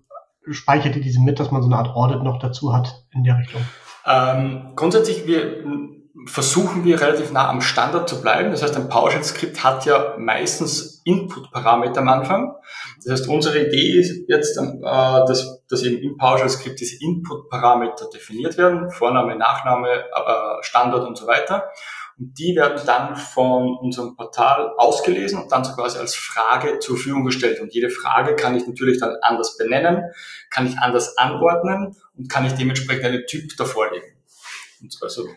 speichert 0.50 0.96
ihr 0.96 1.02
diese 1.02 1.22
mit, 1.22 1.40
dass 1.40 1.52
man 1.52 1.62
so 1.62 1.68
eine 1.68 1.78
Art 1.78 1.96
Audit 1.96 2.24
noch 2.24 2.40
dazu 2.40 2.74
hat 2.74 3.06
in 3.12 3.24
der 3.24 3.38
Richtung? 3.38 3.62
Ähm, 4.06 4.74
grundsätzlich, 4.76 5.26
wir 5.26 5.64
versuchen 6.28 6.84
wir 6.84 7.00
relativ 7.02 7.32
nah 7.32 7.50
am 7.50 7.62
Standard 7.62 8.10
zu 8.10 8.22
bleiben. 8.22 8.52
Das 8.52 8.64
heißt, 8.64 8.76
ein 8.76 8.90
PowerShell-Skript 8.90 9.64
hat 9.64 9.86
ja 9.86 10.16
meistens 10.18 11.02
Input-Parameter 11.06 12.02
am 12.02 12.10
Anfang. 12.10 12.56
Das 13.04 13.12
heißt, 13.12 13.30
unsere 13.30 13.60
Idee 13.60 14.00
ist 14.00 14.28
jetzt, 14.28 14.58
äh, 14.58 14.82
dass, 14.82 15.64
dass 15.68 15.84
eben 15.84 15.98
im 16.02 16.18
PowerShell-Skript 16.18 16.80
diese 16.80 17.04
Input-Parameter 17.04 18.10
definiert 18.14 18.58
werden, 18.58 18.90
Vorname, 18.92 19.36
Nachname, 19.36 19.90
äh, 19.90 20.64
Standard 20.64 21.06
und 21.06 21.18
so 21.18 21.28
weiter. 21.28 21.70
Und 22.18 22.40
die 22.40 22.56
werden 22.56 22.82
dann 22.86 23.16
von 23.16 23.78
unserem 23.78 24.16
Portal 24.16 24.74
ausgelesen 24.78 25.42
und 25.42 25.52
dann 25.52 25.66
so 25.66 25.74
quasi 25.74 25.98
als 25.98 26.16
Frage 26.16 26.80
zur 26.80 26.96
Verfügung 26.96 27.26
gestellt. 27.26 27.60
Und 27.60 27.74
jede 27.74 27.90
Frage 27.90 28.36
kann 28.36 28.56
ich 28.56 28.66
natürlich 28.66 29.00
dann 29.00 29.16
anders 29.22 29.58
benennen, 29.58 30.04
kann 30.50 30.66
ich 30.66 30.78
anders 30.78 31.18
anordnen 31.18 31.96
und 32.18 32.30
kann 32.30 32.46
ich 32.46 32.54
dementsprechend 32.54 33.06
einen 33.06 33.26
Typ 33.28 33.58
davor 33.58 33.92
legen. 33.92 34.16
Und 34.82 34.98
also 35.02 35.28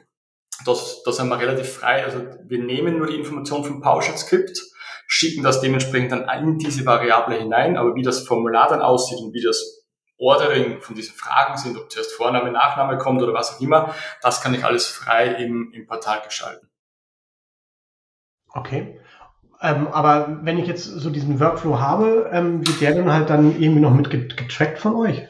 das, 0.65 1.03
da 1.05 1.13
sind 1.13 1.29
wir 1.29 1.39
relativ 1.39 1.69
frei. 1.69 2.05
Also 2.05 2.25
wir 2.45 2.59
nehmen 2.59 2.99
nur 2.99 3.09
die 3.09 3.17
Information 3.17 3.65
vom 3.65 3.81
PowerShell-Skript, 3.81 4.61
schicken 5.07 5.43
das 5.43 5.61
dementsprechend 5.61 6.13
dann 6.13 6.29
in 6.29 6.59
diese 6.59 6.85
Variable 6.85 7.37
hinein, 7.37 7.77
aber 7.77 7.95
wie 7.95 8.03
das 8.03 8.27
Formular 8.27 8.69
dann 8.69 8.83
aussieht 8.83 9.19
und 9.19 9.33
wie 9.33 9.43
das 9.43 9.78
Ordering 10.19 10.81
von 10.81 10.95
diesen 10.95 11.15
Fragen 11.15 11.57
sind, 11.57 11.79
ob 11.79 11.91
zuerst 11.91 12.13
Vorname, 12.13 12.51
Nachname 12.51 12.99
kommt 12.99 13.23
oder 13.23 13.35
was 13.35 13.55
auch 13.57 13.61
immer, 13.61 13.95
das 14.21 14.41
kann 14.41 14.55
ich 14.55 14.65
alles 14.65 14.87
frei 14.87 15.27
im, 15.27 15.73
im 15.73 15.87
Portal 15.87 16.23
gestalten. 16.23 16.69
Okay. 18.53 19.01
Ähm, 19.61 19.89
aber 19.89 20.39
wenn 20.43 20.59
ich 20.59 20.67
jetzt 20.67 20.85
so 20.85 21.11
diesen 21.11 21.41
Workflow 21.41 21.79
habe, 21.79 22.31
ähm, 22.33 22.67
wird 22.67 22.81
der 22.81 22.95
dann 22.95 23.13
halt 23.13 23.31
dann 23.31 23.61
irgendwie 23.61 23.81
noch 23.81 23.93
mit 23.93 24.11
getrackt 24.11 24.79
von 24.79 24.95
euch? 24.95 25.29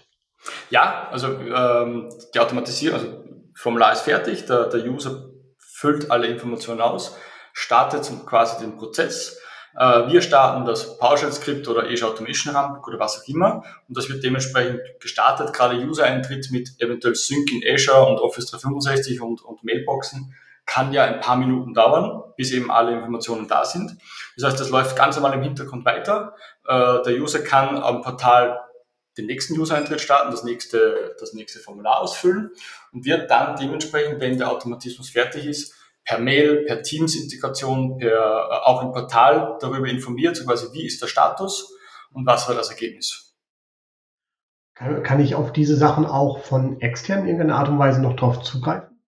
Ja, 0.71 1.09
also 1.11 1.39
ähm, 1.39 2.11
die 2.35 2.41
Automatisierung, 2.41 2.99
also 2.99 3.25
Formular 3.55 3.93
ist 3.93 4.03
fertig, 4.03 4.47
der, 4.47 4.67
der 4.67 4.85
User 4.85 5.31
füllt 5.59 6.11
alle 6.11 6.29
Informationen 6.29 6.81
aus, 6.81 7.17
startet 7.53 8.09
quasi 8.25 8.61
den 8.61 8.77
Prozess. 8.77 9.41
Äh, 9.79 10.11
wir 10.11 10.21
starten 10.23 10.65
das 10.65 10.99
PowerShell-Skript 10.99 11.69
oder 11.69 11.85
Azure 11.85 12.11
Automation 12.11 12.55
Ramp 12.55 12.87
oder 12.87 12.99
was 12.99 13.21
auch 13.21 13.29
immer 13.29 13.63
und 13.89 13.97
das 13.97 14.09
wird 14.09 14.25
dementsprechend 14.25 14.81
gestartet. 15.01 15.53
Gerade 15.53 15.77
User-Eintritt 15.77 16.51
mit 16.51 16.71
eventuell 16.79 17.15
Sync 17.15 17.53
in 17.53 17.63
Azure 17.65 18.07
und 18.07 18.19
Office 18.19 18.47
365 18.47 19.21
und, 19.21 19.41
und 19.43 19.63
Mailboxen 19.63 20.35
kann 20.67 20.93
ja 20.93 21.05
ein 21.05 21.21
paar 21.21 21.37
Minuten 21.37 21.75
dauern, 21.75 22.23
bis 22.37 22.53
eben 22.53 22.71
alle 22.71 22.93
Informationen 22.93 23.49
da 23.49 23.65
sind. 23.65 23.97
Das 24.37 24.51
heißt, 24.51 24.61
das 24.61 24.69
läuft 24.69 24.97
ganz 24.97 25.17
normal 25.17 25.35
im 25.35 25.43
Hintergrund 25.43 25.85
weiter. 25.85 26.35
Äh, 26.67 27.03
der 27.05 27.15
User 27.21 27.39
kann 27.39 27.79
am 27.79 28.03
Portal 28.03 28.61
den 29.17 29.27
nächsten 29.27 29.59
User-Eintritt 29.59 30.01
starten, 30.01 30.31
das 30.31 30.45
nächste, 30.45 31.17
das 31.21 31.35
nächste 31.35 31.61
Formular 31.61 32.01
ausfüllen 32.01 32.51
und 32.93 33.05
wird 33.05 33.31
dann 33.31 33.57
dementsprechend, 33.57 34.21
wenn 34.21 34.39
der 34.39 34.51
Automatismus 34.51 35.11
fertig 35.11 35.47
ist, 35.47 35.75
per 36.09 36.19
Mail, 36.19 36.65
per 36.65 36.83
Teams-Integration, 36.83 37.99
per 37.99 38.09
äh, 38.09 38.55
auch 38.65 38.83
im 38.83 38.93
Portal 38.93 39.59
darüber 39.61 39.87
informiert, 39.89 40.37
so 40.37 40.45
quasi 40.45 40.73
wie 40.73 40.87
ist 40.87 41.03
der 41.03 41.07
Status 41.07 41.77
und 42.13 42.27
was 42.27 42.49
war 42.49 42.55
das 42.55 42.71
Ergebnis. 42.71 43.37
Kann 44.75 45.21
ich 45.21 45.35
auf 45.35 45.53
diese 45.53 45.77
Sachen 45.77 46.07
auch 46.07 46.39
von 46.45 46.81
extern 46.81 47.21
in 47.21 47.27
irgendeiner 47.27 47.57
Art 47.57 47.69
und 47.69 47.79
Weise 47.81 48.01
noch 48.01 48.15
drauf 48.15 48.43
zugreifen? 48.43 49.01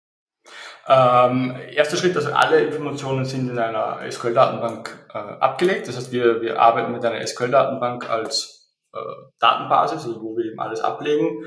Ähm, 0.89 1.57
erster 1.73 1.97
Schritt, 1.97 2.17
also 2.17 2.33
alle 2.33 2.61
Informationen 2.61 3.25
sind 3.25 3.49
in 3.49 3.59
einer 3.59 4.01
SQL-Datenbank 4.11 5.07
äh, 5.15 5.19
abgelegt. 5.19 5.87
Das 5.87 5.97
heißt, 5.97 6.11
wir, 6.11 6.43
wir 6.43 6.61
arbeiten 6.61 6.91
mit 6.91 7.05
einer 7.05 7.25
SQL-Datenbank 7.25 8.11
als 8.11 8.75
äh, 8.93 8.99
Datenbasis, 9.39 10.05
also 10.05 10.21
wo 10.21 10.37
wir 10.37 10.47
eben 10.47 10.59
alles 10.59 10.81
ablegen. 10.81 11.45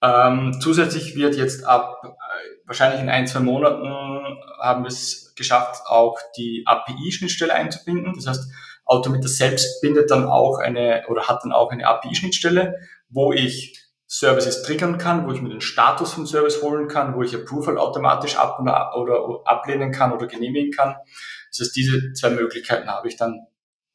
Ähm, 0.00 0.56
zusätzlich 0.60 1.16
wird 1.16 1.34
jetzt 1.34 1.66
ab 1.66 2.00
äh, 2.04 2.08
wahrscheinlich 2.66 3.00
in 3.00 3.08
ein, 3.08 3.26
zwei 3.26 3.40
Monaten 3.40 4.15
haben 4.60 4.84
wir 4.84 4.88
es 4.88 5.34
geschafft, 5.36 5.82
auch 5.86 6.18
die 6.36 6.62
API-Schnittstelle 6.66 7.52
einzubinden. 7.52 8.14
Das 8.14 8.26
heißt, 8.26 8.50
Autometer 8.84 9.28
selbst 9.28 9.80
bindet 9.80 10.10
dann 10.10 10.26
auch 10.26 10.58
eine 10.58 11.04
oder 11.08 11.28
hat 11.28 11.44
dann 11.44 11.52
auch 11.52 11.70
eine 11.70 11.86
API-Schnittstelle, 11.86 12.76
wo 13.08 13.32
ich 13.32 13.82
Services 14.06 14.62
triggern 14.62 14.98
kann, 14.98 15.26
wo 15.26 15.32
ich 15.32 15.42
mir 15.42 15.48
den 15.48 15.60
Status 15.60 16.12
vom 16.12 16.26
Service 16.26 16.62
holen 16.62 16.86
kann, 16.86 17.16
wo 17.16 17.22
ich 17.22 17.34
Approval 17.34 17.76
automatisch 17.76 18.36
ab 18.36 18.60
oder, 18.60 19.42
ablehnen 19.44 19.90
kann 19.90 20.12
oder 20.12 20.28
genehmigen 20.28 20.70
kann. 20.70 20.94
Das 21.50 21.60
heißt, 21.60 21.76
diese 21.76 22.12
zwei 22.12 22.30
Möglichkeiten 22.30 22.88
habe 22.88 23.08
ich 23.08 23.16
dann 23.16 23.46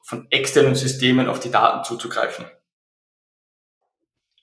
von 0.02 0.26
externen 0.30 0.74
Systemen 0.74 1.28
auf 1.28 1.40
die 1.40 1.50
Daten 1.50 1.84
zuzugreifen. 1.84 2.44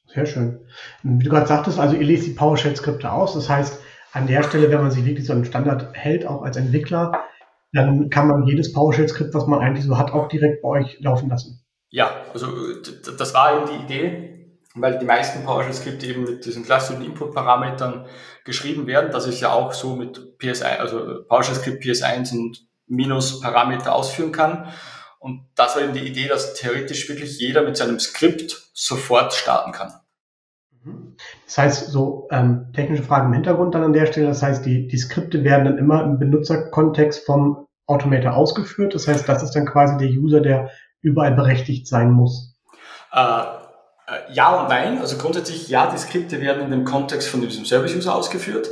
Sehr 0.07 0.25
schön. 0.25 0.65
Wie 1.03 1.23
du 1.23 1.29
gerade 1.29 1.45
sagtest, 1.45 1.77
also 1.77 1.95
ihr 1.95 2.03
lest 2.03 2.25
die 2.25 2.33
PowerShell-Skripte 2.33 3.11
aus. 3.11 3.35
Das 3.35 3.47
heißt, 3.47 3.79
an 4.11 4.27
der 4.27 4.43
Stelle, 4.43 4.69
wenn 4.71 4.81
man 4.81 4.91
sich 4.91 5.05
wirklich 5.05 5.25
so 5.25 5.33
einen 5.33 5.45
Standard 5.45 5.93
hält, 5.93 6.25
auch 6.25 6.43
als 6.43 6.57
Entwickler, 6.57 7.23
dann 7.73 8.09
kann 8.09 8.27
man 8.27 8.47
jedes 8.47 8.73
PowerShell-Skript, 8.73 9.33
was 9.33 9.47
man 9.47 9.59
eigentlich 9.59 9.85
so 9.85 9.97
hat, 9.97 10.11
auch 10.11 10.27
direkt 10.27 10.61
bei 10.61 10.69
euch 10.69 10.99
laufen 10.99 11.29
lassen. 11.29 11.63
Ja, 11.89 12.25
also 12.33 12.47
das 13.17 13.33
war 13.33 13.57
eben 13.57 13.67
die 13.67 13.83
Idee, 13.85 14.59
weil 14.75 14.97
die 14.97 15.05
meisten 15.05 15.45
PowerShell-Skripte 15.45 16.07
eben 16.07 16.23
mit 16.23 16.45
diesen 16.45 16.63
klassischen 16.63 17.03
Input-Parametern 17.03 18.05
geschrieben 18.45 18.87
werden. 18.87 19.11
Das 19.11 19.27
ist 19.27 19.39
ja 19.39 19.51
auch 19.51 19.73
so 19.73 19.95
mit 19.95 20.19
PS1, 20.39 20.77
also 20.77 21.23
PowerShell-Skript 21.27 21.83
PS1 21.83 22.31
und 22.33 22.67
Minus-Parameter 22.87 23.93
ausführen 23.93 24.31
kann. 24.31 24.67
Und 25.19 25.47
das 25.55 25.75
war 25.75 25.83
eben 25.83 25.93
die 25.93 26.07
Idee, 26.07 26.27
dass 26.27 26.53
theoretisch 26.53 27.07
wirklich 27.09 27.39
jeder 27.39 27.61
mit 27.61 27.77
seinem 27.77 27.99
Skript 27.99 28.71
sofort 28.73 29.33
starten 29.33 29.71
kann. 29.71 29.93
Das 31.45 31.57
heißt, 31.57 31.87
so 31.87 32.27
ähm, 32.31 32.67
technische 32.73 33.03
Fragen 33.03 33.27
im 33.27 33.33
Hintergrund 33.33 33.75
dann 33.75 33.83
an 33.83 33.93
der 33.93 34.05
Stelle. 34.05 34.27
Das 34.27 34.41
heißt, 34.41 34.65
die, 34.65 34.87
die 34.87 34.97
Skripte 34.97 35.43
werden 35.43 35.65
dann 35.65 35.77
immer 35.77 36.03
im 36.03 36.19
Benutzerkontext 36.19 37.25
vom 37.25 37.67
Automator 37.87 38.33
ausgeführt. 38.33 38.93
Das 38.93 39.07
heißt, 39.07 39.27
das 39.27 39.43
ist 39.43 39.55
dann 39.55 39.65
quasi 39.65 39.97
der 39.97 40.09
User, 40.09 40.41
der 40.41 40.69
überall 41.01 41.33
berechtigt 41.33 41.87
sein 41.87 42.11
muss. 42.11 42.55
Äh, 43.11 43.19
äh 43.19 44.33
ja 44.33 44.61
und 44.61 44.69
nein. 44.69 44.99
Also 44.99 45.17
grundsätzlich 45.17 45.69
ja, 45.69 45.91
die 45.91 45.97
Skripte 45.97 46.39
werden 46.39 46.63
in 46.63 46.71
dem 46.71 46.85
Kontext 46.85 47.27
von 47.29 47.41
diesem 47.41 47.65
Service-User 47.65 48.13
ausgeführt. 48.13 48.69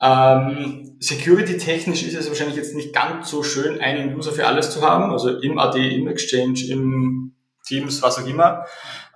Ähm, 0.00 0.96
Security-technisch 1.00 2.04
ist 2.04 2.14
es 2.14 2.28
wahrscheinlich 2.28 2.56
jetzt 2.56 2.74
nicht 2.74 2.94
ganz 2.94 3.30
so 3.30 3.42
schön, 3.42 3.80
einen 3.80 4.16
User 4.16 4.32
für 4.32 4.46
alles 4.46 4.70
zu 4.70 4.82
haben, 4.82 5.10
also 5.10 5.28
im 5.40 5.58
AD, 5.58 5.76
im 5.76 6.06
Exchange, 6.06 6.60
im 6.70 7.34
Teams, 7.66 8.02
was 8.02 8.18
auch 8.18 8.26
immer, 8.26 8.64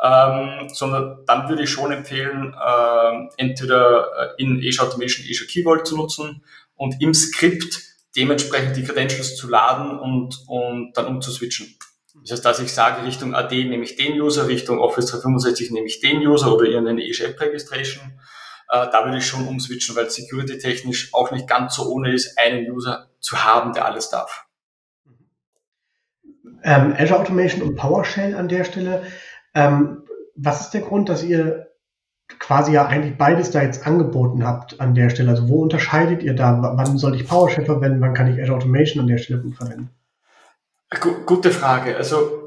ähm, 0.02 0.68
sondern 0.72 1.24
dann 1.26 1.48
würde 1.48 1.62
ich 1.62 1.70
schon 1.70 1.92
empfehlen, 1.92 2.54
äh, 2.54 3.28
entweder 3.36 4.38
in 4.38 4.62
Azure 4.66 4.88
Automation 4.88 5.26
Azure 5.28 5.46
Key 5.48 5.62
Vault 5.62 5.86
zu 5.86 5.96
nutzen 5.96 6.44
und 6.74 7.00
im 7.00 7.14
Skript 7.14 7.80
dementsprechend 8.16 8.76
die 8.76 8.84
Credentials 8.84 9.36
zu 9.36 9.48
laden 9.48 9.98
und, 9.98 10.38
und 10.48 10.92
dann 10.94 11.06
umzuswitchen. 11.06 11.76
Das 12.20 12.32
heißt, 12.32 12.44
dass 12.44 12.60
ich 12.60 12.72
sage, 12.72 13.06
Richtung 13.06 13.34
AD 13.34 13.64
nehme 13.64 13.84
ich 13.84 13.96
den 13.96 14.20
User, 14.20 14.48
Richtung 14.48 14.80
Office 14.80 15.06
365 15.06 15.70
nehme 15.70 15.86
ich 15.86 16.00
den 16.00 16.26
User 16.26 16.54
oder 16.54 16.66
irgendeine 16.66 17.02
Azure 17.08 17.30
App 17.30 17.40
Registration 17.40 18.20
äh, 18.72 18.88
da 18.90 19.04
würde 19.04 19.18
ich 19.18 19.26
schon 19.26 19.46
umswitchen, 19.46 19.94
weil 19.94 20.08
security-technisch 20.08 21.12
auch 21.12 21.30
nicht 21.30 21.46
ganz 21.46 21.74
so 21.74 21.90
ohne 21.90 22.10
ist, 22.10 22.38
einen 22.38 22.70
User 22.70 23.10
zu 23.20 23.44
haben, 23.44 23.74
der 23.74 23.84
alles 23.84 24.08
darf. 24.08 24.46
Ähm, 26.64 26.96
Azure 26.98 27.20
Automation 27.20 27.60
und 27.60 27.76
PowerShell 27.76 28.34
an 28.34 28.48
der 28.48 28.64
Stelle. 28.64 29.06
Ähm, 29.54 30.02
was 30.34 30.62
ist 30.62 30.70
der 30.70 30.82
Grund, 30.82 31.08
dass 31.08 31.22
ihr 31.22 31.68
quasi 32.38 32.72
ja 32.72 32.86
eigentlich 32.86 33.18
beides 33.18 33.50
da 33.50 33.62
jetzt 33.62 33.86
angeboten 33.86 34.46
habt 34.46 34.80
an 34.80 34.94
der 34.94 35.10
Stelle? 35.10 35.30
Also 35.30 35.48
wo 35.48 35.62
unterscheidet 35.62 36.22
ihr 36.22 36.34
da? 36.34 36.58
Wann 36.76 36.98
soll 36.98 37.14
ich 37.14 37.28
PowerShell 37.28 37.64
verwenden? 37.64 38.00
Wann 38.00 38.14
kann 38.14 38.32
ich 38.32 38.40
Azure 38.40 38.56
Automation 38.56 39.00
an 39.02 39.08
der 39.08 39.18
Stelle 39.18 39.42
verwenden? 39.56 39.90
Gute 41.26 41.50
Frage. 41.50 41.96
Also 41.96 42.42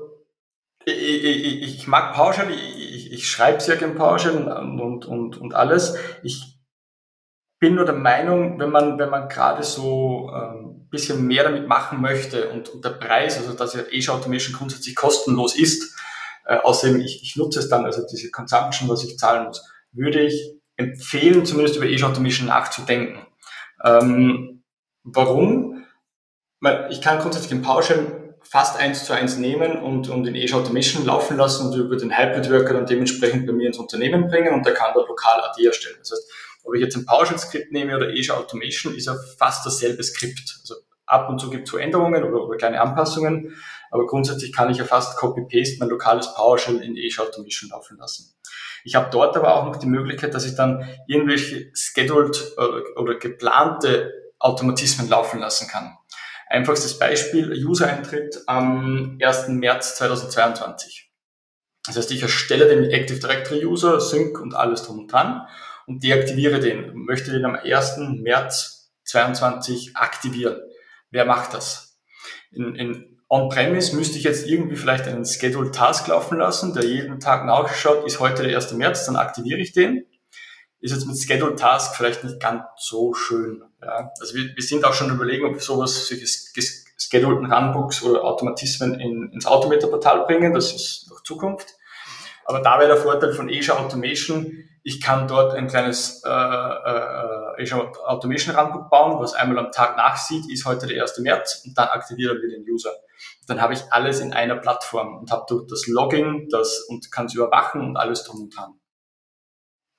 ich, 0.85 1.23
ich, 1.23 1.63
ich 1.63 1.87
mag 1.87 2.13
PowerShell, 2.13 2.51
ich, 2.51 3.11
ich 3.11 3.27
schreibe 3.29 3.59
sehr 3.59 3.75
gerne 3.75 3.95
PowerShell 3.95 4.35
und, 4.35 5.05
und, 5.05 5.37
und, 5.37 5.53
alles. 5.55 5.95
Ich 6.21 6.59
bin 7.59 7.75
nur 7.75 7.85
der 7.85 7.95
Meinung, 7.95 8.59
wenn 8.59 8.69
man, 8.69 8.99
wenn 8.99 9.09
man 9.09 9.27
gerade 9.27 9.63
so 9.63 10.31
ähm, 10.33 10.87
bisschen 10.91 11.25
mehr 11.25 11.43
damit 11.43 11.67
machen 11.67 12.01
möchte 12.01 12.49
und, 12.49 12.69
und 12.69 12.85
der 12.85 12.91
Preis, 12.91 13.37
also 13.37 13.53
dass 13.53 13.73
ja 13.73 13.81
Azure 13.91 14.17
Automation 14.17 14.55
grundsätzlich 14.55 14.95
kostenlos 14.95 15.57
ist, 15.57 15.95
äh, 16.45 16.57
außerdem 16.57 17.01
ich, 17.01 17.23
ich 17.23 17.35
nutze 17.35 17.59
es 17.59 17.69
dann, 17.69 17.85
also 17.85 18.05
diese 18.05 18.31
Consumption, 18.31 18.89
was 18.89 19.03
ich 19.03 19.17
zahlen 19.17 19.47
muss, 19.47 19.63
würde 19.91 20.21
ich 20.21 20.55
empfehlen, 20.77 21.45
zumindest 21.45 21.77
über 21.77 21.85
Azure 21.85 22.11
Automation 22.11 22.47
nachzudenken. 22.47 23.25
Ähm, 23.83 24.63
warum? 25.03 25.85
Ich 26.89 27.01
kann 27.01 27.19
grundsätzlich 27.19 27.51
in 27.51 27.61
PowerShell 27.61 28.35
fast 28.41 28.77
eins 28.77 29.05
zu 29.05 29.13
eins 29.13 29.37
nehmen 29.37 29.81
und, 29.81 30.09
und 30.09 30.27
in 30.27 30.35
Azure 30.35 30.61
Automation 30.61 31.05
laufen 31.05 31.37
lassen 31.37 31.67
und 31.67 31.79
über 31.79 31.95
den 31.95 32.15
Hybrid 32.15 32.51
Worker 32.51 32.73
dann 32.73 32.85
dementsprechend 32.85 33.47
bei 33.47 33.53
mir 33.53 33.67
ins 33.67 33.77
Unternehmen 33.77 34.27
bringen 34.27 34.53
und 34.53 34.65
der 34.65 34.73
kann 34.73 34.93
dort 34.93 35.09
lokal 35.09 35.41
AD 35.41 35.65
erstellen. 35.65 35.97
Das 35.99 36.11
heißt, 36.11 36.31
ob 36.63 36.75
ich 36.75 36.81
jetzt 36.81 36.95
ein 36.95 37.05
PowerShell-Skript 37.05 37.71
nehme 37.71 37.95
oder 37.95 38.07
Azure 38.09 38.39
Automation, 38.39 38.95
ist 38.95 39.07
ja 39.07 39.15
fast 39.37 39.65
dasselbe 39.65 40.03
Skript. 40.03 40.57
Also 40.61 40.75
ab 41.05 41.29
und 41.29 41.39
zu 41.39 41.49
gibt 41.49 41.67
es 41.67 41.73
Änderungen 41.73 42.23
oder, 42.23 42.43
oder 42.43 42.57
kleine 42.57 42.81
Anpassungen, 42.81 43.55
aber 43.91 44.05
grundsätzlich 44.05 44.53
kann 44.53 44.69
ich 44.69 44.77
ja 44.77 44.85
fast 44.85 45.17
Copy-Paste 45.17 45.77
mein 45.79 45.89
lokales 45.89 46.33
PowerShell 46.33 46.81
in 46.81 46.97
Azure 46.97 47.27
Automation 47.27 47.69
laufen 47.69 47.97
lassen. 47.97 48.33
Ich 48.83 48.95
habe 48.95 49.09
dort 49.11 49.35
aber 49.35 49.55
auch 49.55 49.65
noch 49.65 49.77
die 49.77 49.87
Möglichkeit, 49.87 50.33
dass 50.33 50.45
ich 50.45 50.55
dann 50.55 50.87
irgendwelche 51.07 51.71
scheduled 51.73 52.53
oder, 52.57 52.83
oder 52.97 53.15
geplante 53.15 54.11
Automatismen 54.39 55.09
laufen 55.09 55.39
lassen 55.39 55.67
kann. 55.67 55.97
Einfachstes 56.47 56.99
Beispiel, 56.99 57.51
User-Eintritt 57.65 58.43
am 58.45 59.17
1. 59.19 59.47
März 59.49 59.95
2022. 59.95 61.11
Das 61.87 61.97
heißt, 61.97 62.11
ich 62.11 62.21
erstelle 62.21 62.67
den 62.67 62.91
Active 62.91 63.19
Directory 63.19 63.65
User, 63.65 63.99
Sync 63.99 64.39
und 64.39 64.55
alles 64.55 64.83
drum 64.83 64.99
und 64.99 65.11
dran 65.11 65.47
und 65.87 66.03
deaktiviere 66.03 66.59
den, 66.59 66.93
möchte 66.95 67.31
den 67.31 67.45
am 67.45 67.55
1. 67.55 67.97
März 68.21 68.91
2022 69.05 69.95
aktivieren. 69.95 70.61
Wer 71.11 71.25
macht 71.25 71.53
das? 71.53 71.99
In, 72.51 72.75
in 72.75 73.15
On-Premise 73.29 73.95
müsste 73.95 74.17
ich 74.17 74.23
jetzt 74.23 74.47
irgendwie 74.47 74.75
vielleicht 74.75 75.07
einen 75.07 75.25
Scheduled 75.25 75.73
Task 75.73 76.07
laufen 76.07 76.37
lassen, 76.37 76.73
der 76.73 76.85
jeden 76.85 77.19
Tag 77.19 77.45
nachschaut, 77.45 78.05
ist 78.05 78.19
heute 78.19 78.43
der 78.43 78.55
1. 78.55 78.73
März, 78.73 79.05
dann 79.05 79.15
aktiviere 79.15 79.59
ich 79.59 79.73
den. 79.73 80.05
Ist 80.79 80.93
jetzt 80.93 81.07
mit 81.07 81.17
Scheduled 81.17 81.57
Task 81.57 81.95
vielleicht 81.95 82.23
nicht 82.23 82.39
ganz 82.39 82.63
so 82.77 83.13
schön. 83.13 83.63
Ja. 83.81 84.11
Also 84.19 84.35
wir, 84.35 84.55
wir 84.55 84.63
sind 84.63 84.85
auch 84.85 84.93
schon 84.93 85.09
überlegen, 85.09 85.45
ob 85.45 85.55
wir 85.55 85.61
sowas, 85.61 86.07
solche 86.07 86.27
schedulten 86.97 87.51
Runbooks 87.51 88.03
oder 88.03 88.23
Automatismen 88.23 88.99
in, 88.99 89.31
ins 89.33 89.45
Automator-Portal 89.45 90.25
bringen. 90.25 90.53
Das 90.53 90.73
ist 90.73 91.07
noch 91.09 91.23
Zukunft. 91.23 91.75
Aber 92.45 92.61
da 92.61 92.77
wäre 92.77 92.89
der 92.89 92.97
Vorteil 92.97 93.33
von 93.33 93.49
Azure 93.49 93.79
Automation, 93.79 94.69
ich 94.87 95.01
kann 95.01 95.27
dort 95.27 95.55
ein 95.55 95.67
kleines 95.67 96.21
äh, 96.23 96.29
äh, 96.29 97.63
Azure 97.63 97.91
Automation 98.05 98.55
Runbook 98.55 98.91
bauen, 98.91 99.19
was 99.19 99.33
einmal 99.33 99.57
am 99.57 99.71
Tag 99.71 99.97
nachsieht, 99.97 100.47
ist 100.47 100.65
heute 100.65 100.85
der 100.85 101.01
1. 101.01 101.17
März 101.21 101.63
und 101.65 101.75
dann 101.75 101.87
aktivieren 101.87 102.39
wir 102.39 102.49
den 102.49 102.71
User. 102.71 102.91
Dann 103.47 103.61
habe 103.61 103.73
ich 103.73 103.81
alles 103.89 104.19
in 104.19 104.31
einer 104.31 104.57
Plattform 104.57 105.17
und 105.17 105.31
habe 105.31 105.43
dort 105.49 105.71
das 105.71 105.87
Login 105.87 106.49
das, 106.51 106.85
und 106.87 107.11
kann 107.11 107.25
es 107.25 107.33
überwachen 107.33 107.81
und 107.81 107.97
alles 107.97 108.25
drum 108.25 108.43
und 108.43 108.55
dran. 108.55 108.75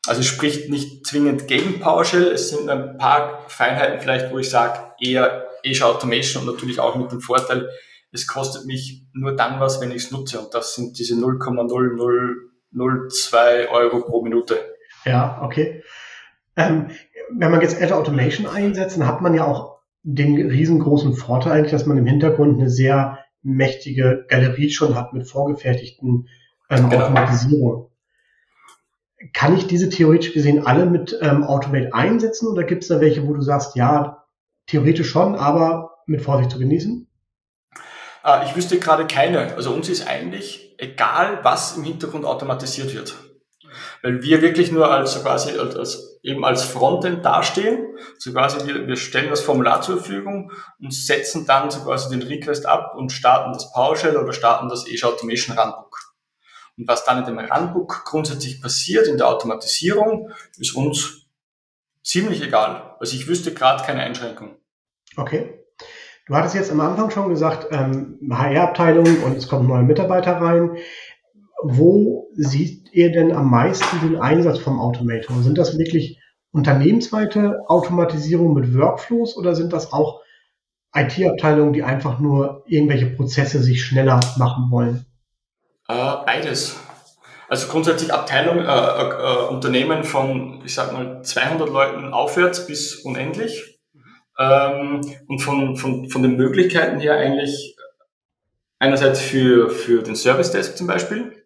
Also 0.07 0.21
es 0.21 0.28
spricht 0.28 0.71
nicht 0.71 1.05
zwingend 1.05 1.49
gegen 1.49 1.81
PowerShell, 1.81 2.28
es 2.28 2.50
sind 2.50 2.71
ein 2.71 2.97
paar 2.97 3.43
Feinheiten 3.49 4.00
vielleicht, 4.00 4.31
wo 4.31 4.38
ich 4.38 4.49
sage, 4.49 4.93
eher 5.00 5.49
Azure 5.66 5.97
Automation 5.97 6.47
und 6.47 6.55
natürlich 6.55 6.78
auch 6.78 6.95
mit 6.95 7.11
dem 7.11 7.21
Vorteil, 7.21 7.69
es 8.12 8.28
kostet 8.28 8.66
mich 8.66 9.02
nur 9.14 9.35
dann 9.35 9.59
was, 9.59 9.81
wenn 9.81 9.90
ich 9.90 10.05
es 10.05 10.12
nutze 10.12 10.38
und 10.38 10.55
das 10.55 10.76
sind 10.76 10.97
diese 10.97 11.16
0,0002 11.16 13.69
Euro 13.69 14.02
pro 14.02 14.23
Minute. 14.23 14.75
Ja, 15.06 15.40
okay. 15.42 15.82
Ähm, 16.56 16.88
wenn 17.30 17.50
man 17.50 17.60
jetzt 17.60 17.80
Azure 17.80 17.98
Automation 17.98 18.46
einsetzt, 18.46 18.98
dann 18.98 19.06
hat 19.06 19.20
man 19.20 19.34
ja 19.34 19.44
auch 19.44 19.76
den 20.02 20.36
riesengroßen 20.36 21.14
Vorteil 21.14 21.52
eigentlich, 21.52 21.72
dass 21.72 21.86
man 21.86 21.98
im 21.98 22.06
Hintergrund 22.06 22.58
eine 22.58 22.70
sehr 22.70 23.18
mächtige 23.42 24.25
Galerie 24.28 24.70
schon 24.70 24.94
hat 24.94 25.12
mit 25.12 25.28
vorgefertigten 25.28 26.28
ähm, 26.68 26.90
genau. 26.90 27.04
Automatisierungen. 27.04 27.86
Kann 29.32 29.56
ich 29.56 29.66
diese 29.66 29.88
theoretisch 29.88 30.34
gesehen 30.34 30.66
alle 30.66 30.86
mit 30.86 31.16
ähm, 31.20 31.44
Automate 31.44 31.92
einsetzen 31.92 32.48
oder 32.48 32.64
gibt 32.64 32.82
es 32.82 32.88
da 32.88 33.00
welche, 33.00 33.26
wo 33.26 33.32
du 33.32 33.42
sagst, 33.42 33.76
ja, 33.76 34.25
theoretisch 34.66 35.10
schon, 35.10 35.34
aber 35.34 35.98
mit 36.06 36.22
Vorsicht 36.22 36.50
zu 36.50 36.58
genießen? 36.58 37.08
Äh, 38.25 38.44
ich 38.44 38.56
wüsste 38.56 38.78
gerade 38.78 39.06
keine. 39.06 39.54
Also 39.54 39.72
uns 39.72 39.88
ist 39.88 40.06
eigentlich 40.06 40.75
egal, 40.78 41.40
was 41.42 41.76
im 41.76 41.84
Hintergrund 41.84 42.25
automatisiert 42.25 42.94
wird. 42.94 43.16
Weil 44.06 44.22
wir 44.22 44.40
wirklich 44.40 44.70
nur 44.70 44.88
als 44.88 45.20
quasi 45.20 45.58
als, 45.58 46.20
eben 46.22 46.44
als 46.44 46.62
Frontend 46.62 47.25
dastehen. 47.25 47.98
So 48.18 48.30
quasi 48.30 48.64
wir, 48.64 48.86
wir 48.86 48.96
stellen 48.96 49.30
das 49.30 49.40
Formular 49.40 49.82
zur 49.82 49.96
Verfügung 49.96 50.52
und 50.78 50.94
setzen 50.94 51.44
dann 51.44 51.72
so 51.72 51.80
quasi 51.80 52.16
den 52.16 52.22
Request 52.22 52.66
ab 52.66 52.94
und 52.96 53.10
starten 53.10 53.52
das 53.52 53.72
PowerShell 53.72 54.16
oder 54.16 54.32
starten 54.32 54.68
das 54.68 54.84
Azure 54.86 55.12
Automation 55.12 55.58
Runbook. 55.58 55.98
Und 56.78 56.86
was 56.86 57.04
dann 57.04 57.18
in 57.18 57.25
dem 57.25 57.38
Runbook 57.40 58.04
grundsätzlich 58.04 58.62
passiert 58.62 59.08
in 59.08 59.18
der 59.18 59.26
Automatisierung, 59.26 60.30
ist 60.56 60.76
uns 60.76 61.26
ziemlich 62.04 62.40
egal. 62.40 62.94
Also 63.00 63.16
ich 63.16 63.26
wüsste 63.26 63.52
gerade 63.52 63.82
keine 63.82 64.02
Einschränkung. 64.02 64.54
Okay. 65.16 65.66
Du 66.26 66.34
hattest 66.36 66.54
jetzt 66.54 66.70
am 66.70 66.80
Anfang 66.80 67.10
schon 67.10 67.28
gesagt, 67.28 67.68
ähm, 67.72 68.20
HR-Abteilung 68.30 69.22
und 69.25 69.36
es 69.36 69.48
kommen 69.48 69.66
neue 69.66 69.82
Mitarbeiter 69.82 70.40
rein. 70.40 70.76
Wo 71.62 72.29
seht 72.35 72.92
ihr 72.92 73.12
denn 73.12 73.33
am 73.33 73.51
meisten 73.51 74.01
den 74.01 74.16
Einsatz 74.21 74.59
vom 74.59 74.79
Automator? 74.79 75.42
Sind 75.42 75.59
das 75.59 75.79
wirklich 75.79 76.21
unternehmensweite 76.53 77.61
Automatisierung 77.69 78.55
mit 78.55 78.75
Workflows 78.75 79.37
oder 79.37 79.55
sind 79.55 79.73
das 79.73 79.92
auch 79.92 80.21
IT-Abteilungen, 80.95 81.73
die 81.73 81.83
einfach 81.83 82.19
nur 82.19 82.64
irgendwelche 82.66 83.07
Prozesse 83.07 83.62
sich 83.62 83.85
schneller 83.85 84.21
machen 84.38 84.71
wollen? 84.71 85.07
Äh, 85.88 86.14
beides. 86.25 86.77
Also 87.49 87.69
grundsätzlich 87.69 88.12
Abteilung, 88.12 88.59
äh, 88.59 88.62
äh 88.62 89.49
Unternehmen 89.49 90.05
von, 90.05 90.62
ich 90.64 90.75
sag 90.75 90.92
mal, 90.92 91.23
200 91.23 91.69
Leuten 91.69 92.12
aufwärts 92.12 92.66
bis 92.66 92.97
unendlich. 92.97 93.79
Ähm, 94.38 95.01
und 95.29 95.38
von, 95.40 95.77
von, 95.77 96.11
von 96.11 96.23
den 96.23 96.37
Möglichkeiten 96.37 97.01
her 97.01 97.16
eigentlich 97.16 97.77
einerseits 98.79 99.21
für, 99.21 99.71
für 99.71 100.03
den 100.03 100.16
Service 100.16 100.51
Desk 100.51 100.77
zum 100.77 100.87
Beispiel, 100.87 101.45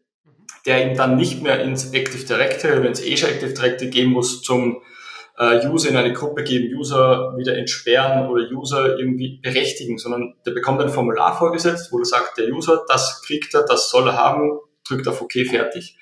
der 0.67 0.85
eben 0.85 0.97
dann 0.97 1.17
nicht 1.17 1.43
mehr 1.43 1.61
ins 1.61 1.93
Active 1.93 2.25
Directory 2.25 2.79
oder 2.79 2.89
ins 2.89 3.01
Azure 3.01 3.33
Active 3.33 3.55
Directory 3.55 3.91
gehen 3.91 4.11
muss 4.11 4.43
zum 4.43 4.83
äh, 5.39 5.67
User 5.67 5.89
in 5.89 5.97
eine 5.97 6.13
Gruppe 6.13 6.45
geben, 6.45 6.77
User 6.77 7.35
wieder 7.37 7.57
entsperren 7.57 8.29
oder 8.29 8.51
User 8.51 8.99
irgendwie 8.99 9.41
berechtigen, 9.43 9.97
sondern 9.99 10.35
der 10.45 10.53
bekommt 10.53 10.83
ein 10.83 10.91
Formular 10.91 11.37
vorgesetzt, 11.37 11.91
wo 11.93 11.99
er 11.99 12.05
sagt, 12.05 12.39
der 12.39 12.49
User, 12.49 12.85
das 12.89 13.23
kriegt 13.27 13.55
er, 13.55 13.65
das 13.65 13.91
soll 13.91 14.09
er 14.09 14.17
haben, 14.17 14.59
drückt 14.87 15.09
auf 15.09 15.23
OK, 15.23 15.33
fertig. 15.49 15.97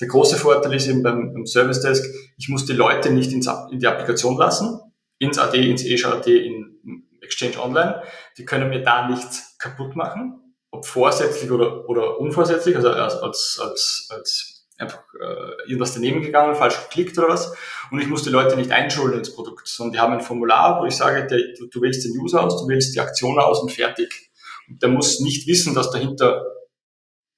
Der 0.00 0.06
große 0.06 0.36
Vorteil 0.36 0.74
ist 0.74 0.86
eben 0.86 1.02
beim, 1.02 1.32
beim 1.32 1.44
Service 1.44 1.80
Desk, 1.80 2.04
ich 2.36 2.48
muss 2.48 2.66
die 2.66 2.72
Leute 2.72 3.10
nicht 3.10 3.32
ins, 3.32 3.48
in 3.72 3.80
die 3.80 3.86
Applikation 3.88 4.36
lassen, 4.36 4.80
ins 5.18 5.38
AD, 5.38 5.58
ins 5.58 5.84
Azure 5.84 6.18
AD, 6.18 6.36
in 6.36 7.04
Exchange 7.20 7.60
Online. 7.60 8.02
Die 8.36 8.44
können 8.44 8.70
mir 8.70 8.82
da 8.82 9.08
nichts 9.08 9.56
kaputt 9.58 9.96
machen, 9.96 10.47
ob 10.70 10.86
vorsätzlich 10.86 11.50
oder, 11.50 11.88
oder 11.88 12.20
unvorsätzlich, 12.20 12.76
also 12.76 12.90
als, 12.90 13.16
als, 13.16 13.60
als, 13.62 14.08
als 14.10 14.66
einfach 14.78 15.02
äh, 15.20 15.62
irgendwas 15.66 15.94
daneben 15.94 16.22
gegangen, 16.22 16.54
falsch 16.54 16.78
geklickt 16.84 17.18
oder 17.18 17.28
was. 17.28 17.52
Und 17.90 18.00
ich 18.00 18.06
muss 18.06 18.22
die 18.22 18.30
Leute 18.30 18.56
nicht 18.56 18.70
einschulen 18.70 19.18
ins 19.18 19.34
Produkt, 19.34 19.66
sondern 19.66 19.92
die 19.92 19.98
haben 19.98 20.12
ein 20.12 20.20
Formular, 20.20 20.80
wo 20.80 20.86
ich 20.86 20.96
sage, 20.96 21.26
der, 21.26 21.38
du, 21.58 21.66
du 21.66 21.82
wählst 21.82 22.04
den 22.04 22.18
User 22.18 22.44
aus, 22.44 22.60
du 22.60 22.68
wählst 22.68 22.94
die 22.94 23.00
Aktion 23.00 23.38
aus 23.38 23.60
und 23.60 23.72
fertig. 23.72 24.30
Und 24.68 24.82
der 24.82 24.90
muss 24.90 25.20
nicht 25.20 25.46
wissen, 25.48 25.74
dass 25.74 25.90
dahinter 25.90 26.44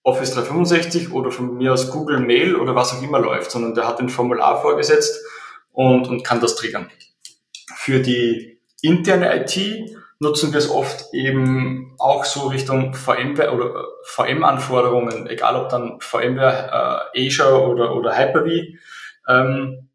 Office 0.02 0.32
365 0.32 1.12
oder 1.12 1.30
von 1.30 1.56
mir 1.56 1.72
aus 1.72 1.90
Google 1.90 2.20
Mail 2.20 2.56
oder 2.56 2.74
was 2.74 2.92
auch 2.92 3.02
immer 3.02 3.20
läuft, 3.20 3.50
sondern 3.50 3.74
der 3.74 3.86
hat 3.86 4.00
ein 4.00 4.08
Formular 4.08 4.60
vorgesetzt 4.60 5.22
und, 5.72 6.08
und 6.08 6.24
kann 6.24 6.40
das 6.40 6.56
triggern. 6.56 6.90
Für 7.76 8.00
die 8.00 8.60
interne 8.82 9.44
IT 9.44 9.99
nutzen 10.20 10.52
wir 10.52 10.58
es 10.58 10.70
oft 10.70 11.12
eben 11.12 11.94
auch 11.98 12.24
so 12.24 12.48
Richtung 12.48 12.94
VMware 12.94 13.52
oder 13.52 13.74
äh, 13.74 13.84
VM-Anforderungen, 14.04 15.26
egal 15.26 15.56
ob 15.56 15.70
dann 15.70 15.98
VMware, 16.00 17.10
äh, 17.14 17.26
Azure 17.26 17.66
oder, 17.66 17.96
oder 17.96 18.16
Hyper-V, 18.16 18.76
ähm, 19.28 19.88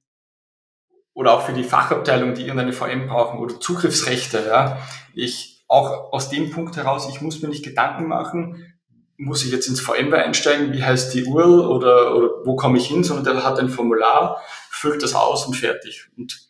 oder 1.14 1.34
auch 1.34 1.46
für 1.46 1.54
die 1.54 1.64
Fachabteilung, 1.64 2.34
die 2.34 2.42
irgendeine 2.42 2.74
VM 2.74 3.08
brauchen 3.08 3.40
oder 3.40 3.60
Zugriffsrechte. 3.60 4.44
Ja. 4.48 4.80
Ich 5.14 5.64
auch 5.68 6.12
aus 6.12 6.30
dem 6.30 6.52
Punkt 6.52 6.76
heraus, 6.76 7.08
ich 7.10 7.22
muss 7.22 7.42
mir 7.42 7.48
nicht 7.48 7.64
Gedanken 7.64 8.08
machen, 8.08 8.74
muss 9.18 9.46
ich 9.46 9.52
jetzt 9.52 9.68
ins 9.68 9.80
VMware 9.80 10.24
einsteigen, 10.24 10.74
wie 10.74 10.84
heißt 10.84 11.14
die 11.14 11.24
URL 11.24 11.62
oder, 11.62 12.16
oder 12.16 12.30
wo 12.44 12.56
komme 12.56 12.78
ich 12.78 12.88
hin, 12.88 13.04
sondern 13.04 13.36
der 13.36 13.46
hat 13.46 13.60
ein 13.60 13.70
Formular, 13.70 14.42
füllt 14.70 15.04
das 15.04 15.14
aus 15.14 15.46
und 15.46 15.54
fertig. 15.54 16.10
Und 16.18 16.48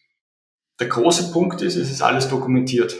der 0.79 0.87
große 0.87 1.31
Punkt 1.31 1.61
ist, 1.61 1.75
es 1.75 1.91
ist 1.91 2.01
alles 2.01 2.27
dokumentiert. 2.27 2.95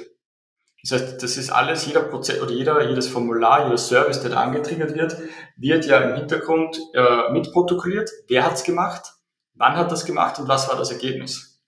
Das 0.88 1.02
heißt, 1.02 1.24
das 1.24 1.38
ist 1.38 1.50
alles, 1.50 1.86
jeder 1.88 2.02
Prozess 2.02 2.42
oder 2.42 2.52
jeder, 2.52 2.88
jedes 2.88 3.08
Formular, 3.08 3.64
jeder 3.64 3.78
Service, 3.78 4.22
der 4.22 4.32
da 4.32 4.42
angetriggert 4.42 4.94
wird, 4.94 5.18
wird 5.58 5.86
ja 5.88 6.00
im 6.00 6.16
Hintergrund 6.16 6.80
äh, 6.94 7.32
mitprotokolliert. 7.32 8.12
Wer 8.28 8.46
hat's 8.46 8.64
gemacht? 8.64 9.14
Wann 9.56 9.76
hat 9.76 9.92
das 9.92 10.06
gemacht 10.06 10.38
und 10.40 10.48
was 10.48 10.70
war 10.70 10.78
das 10.78 10.92
Ergebnis? 10.92 11.64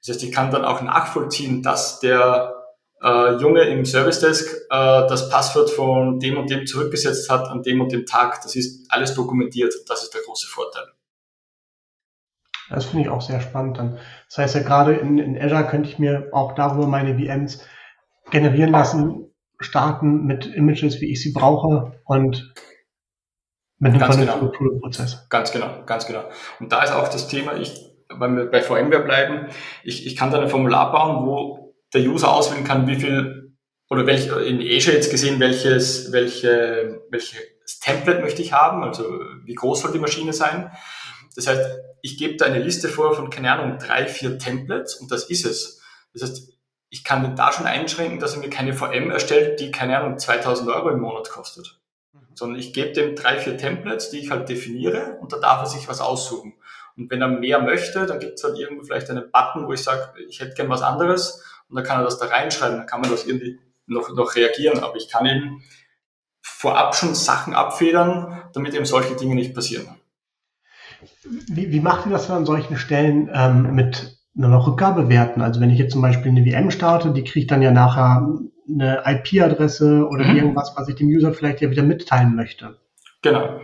Das 0.00 0.14
heißt, 0.14 0.24
ich 0.24 0.32
kann 0.32 0.50
dann 0.50 0.66
auch 0.66 0.82
nachvollziehen, 0.82 1.62
dass 1.62 2.00
der 2.00 2.54
äh, 3.02 3.36
Junge 3.36 3.62
im 3.62 3.86
Service 3.86 4.20
Desk 4.20 4.46
äh, 4.46 5.06
das 5.08 5.30
Passwort 5.30 5.70
von 5.70 6.18
dem 6.18 6.36
und 6.36 6.50
dem 6.50 6.66
zurückgesetzt 6.66 7.30
hat 7.30 7.48
an 7.48 7.62
dem 7.62 7.80
und 7.80 7.90
dem 7.90 8.04
Tag. 8.04 8.42
Das 8.42 8.54
ist 8.54 8.86
alles 8.90 9.14
dokumentiert. 9.14 9.72
Das 9.86 10.02
ist 10.02 10.12
der 10.12 10.20
große 10.22 10.46
Vorteil. 10.46 10.84
Das 12.68 12.84
finde 12.84 13.04
ich 13.04 13.08
auch 13.08 13.22
sehr 13.22 13.40
spannend 13.40 13.78
dann. 13.78 13.98
Das 14.28 14.36
heißt 14.36 14.56
ja 14.56 14.62
gerade 14.62 14.94
in, 14.94 15.16
in 15.16 15.40
Azure 15.40 15.66
könnte 15.66 15.88
ich 15.88 15.98
mir 15.98 16.28
auch 16.32 16.54
darüber 16.54 16.86
meine 16.86 17.14
VMs 17.14 17.64
generieren 18.30 18.70
lassen, 18.70 19.32
starten 19.60 20.24
mit 20.24 20.46
Images, 20.46 21.00
wie 21.00 21.10
ich 21.10 21.22
sie 21.22 21.32
brauche 21.32 22.00
und 22.04 22.54
mit 23.78 23.92
einem 23.92 24.00
vernünftigen 24.00 24.50
genau. 24.50 24.80
Prozess. 24.80 25.26
Ganz 25.28 25.52
genau, 25.52 25.84
ganz 25.86 26.06
genau. 26.06 26.24
Und 26.60 26.72
da 26.72 26.82
ist 26.82 26.92
auch 26.92 27.08
das 27.08 27.28
Thema, 27.28 27.56
ich, 27.56 27.74
wenn 28.08 28.36
wir 28.36 28.50
bei 28.50 28.62
VMware 28.62 29.04
bleiben, 29.04 29.48
ich, 29.84 30.06
ich 30.06 30.16
kann 30.16 30.30
da 30.30 30.40
ein 30.40 30.48
Formular 30.48 30.92
bauen, 30.92 31.26
wo 31.26 31.74
der 31.94 32.02
User 32.02 32.32
auswählen 32.32 32.64
kann, 32.64 32.86
wie 32.86 32.96
viel 32.96 33.56
oder 33.90 34.06
welch, 34.06 34.26
in 34.26 34.60
Azure 34.60 34.96
jetzt 34.96 35.10
gesehen, 35.10 35.40
welches, 35.40 36.12
welche, 36.12 37.02
welches 37.10 37.80
Template 37.80 38.20
möchte 38.20 38.42
ich 38.42 38.52
haben, 38.52 38.82
also 38.82 39.04
wie 39.44 39.54
groß 39.54 39.80
soll 39.80 39.92
die 39.92 39.98
Maschine 39.98 40.32
sein. 40.32 40.70
Das 41.34 41.46
heißt, 41.46 41.62
ich 42.02 42.18
gebe 42.18 42.36
da 42.36 42.46
eine 42.46 42.58
Liste 42.58 42.88
vor 42.88 43.14
von, 43.14 43.30
keine 43.30 43.52
Ahnung, 43.52 43.78
drei, 43.78 44.06
vier 44.06 44.38
Templates 44.38 44.96
und 44.96 45.10
das 45.10 45.30
ist 45.30 45.46
es. 45.46 45.80
Das 46.12 46.22
heißt, 46.22 46.57
ich 46.90 47.04
kann 47.04 47.22
den 47.22 47.36
da 47.36 47.52
schon 47.52 47.66
einschränken, 47.66 48.18
dass 48.18 48.34
er 48.34 48.40
mir 48.40 48.50
keine 48.50 48.72
VM 48.72 49.10
erstellt, 49.10 49.60
die, 49.60 49.70
keine 49.70 49.98
Ahnung, 49.98 50.18
2000 50.18 50.70
Euro 50.70 50.90
im 50.90 51.00
Monat 51.00 51.30
kostet. 51.30 51.80
Mhm. 52.12 52.20
Sondern 52.34 52.58
ich 52.58 52.72
gebe 52.72 52.92
dem 52.92 53.14
drei, 53.14 53.38
vier 53.38 53.56
Templates, 53.56 54.10
die 54.10 54.18
ich 54.18 54.30
halt 54.30 54.48
definiere 54.48 55.18
und 55.20 55.32
da 55.32 55.38
darf 55.38 55.60
er 55.60 55.66
sich 55.66 55.88
was 55.88 56.00
aussuchen. 56.00 56.54
Und 56.96 57.10
wenn 57.10 57.22
er 57.22 57.28
mehr 57.28 57.60
möchte, 57.60 58.06
dann 58.06 58.18
gibt 58.18 58.38
es 58.38 58.44
halt 58.44 58.58
irgendwo 58.58 58.84
vielleicht 58.84 59.10
einen 59.10 59.30
Button, 59.30 59.66
wo 59.66 59.72
ich 59.72 59.82
sage, 59.82 60.12
ich 60.28 60.40
hätte 60.40 60.54
gern 60.54 60.68
was 60.68 60.82
anderes 60.82 61.44
und 61.68 61.76
dann 61.76 61.84
kann 61.84 62.00
er 62.00 62.04
das 62.04 62.18
da 62.18 62.26
reinschreiben, 62.26 62.78
dann 62.78 62.86
kann 62.86 63.00
man 63.00 63.10
das 63.10 63.26
irgendwie 63.26 63.60
noch, 63.86 64.12
noch 64.14 64.34
reagieren. 64.34 64.82
Aber 64.82 64.96
ich 64.96 65.08
kann 65.08 65.26
eben 65.26 65.62
vorab 66.40 66.96
schon 66.96 67.14
Sachen 67.14 67.54
abfedern, 67.54 68.42
damit 68.52 68.74
eben 68.74 68.86
solche 68.86 69.14
Dinge 69.14 69.34
nicht 69.34 69.54
passieren. 69.54 70.00
Wie, 71.22 71.70
wie 71.70 71.80
macht 71.80 72.06
ihr 72.06 72.12
das 72.12 72.30
an 72.30 72.46
solchen 72.46 72.76
Stellen 72.76 73.30
ähm, 73.32 73.74
mit 73.74 74.17
einer 74.36 74.66
Rückgabewerten? 74.66 75.42
Also 75.42 75.60
wenn 75.60 75.70
ich 75.70 75.78
jetzt 75.78 75.92
zum 75.92 76.02
Beispiel 76.02 76.30
eine 76.30 76.44
VM 76.44 76.70
starte, 76.70 77.10
die 77.12 77.24
kriegt 77.24 77.50
dann 77.50 77.62
ja 77.62 77.70
nachher 77.70 78.28
eine 78.68 79.02
IP-Adresse 79.04 80.06
oder 80.08 80.24
mhm. 80.24 80.36
irgendwas, 80.36 80.74
was 80.76 80.88
ich 80.88 80.96
dem 80.96 81.08
User 81.08 81.32
vielleicht 81.32 81.60
ja 81.60 81.70
wieder 81.70 81.82
mitteilen 81.82 82.34
möchte. 82.34 82.76
Genau. 83.22 83.60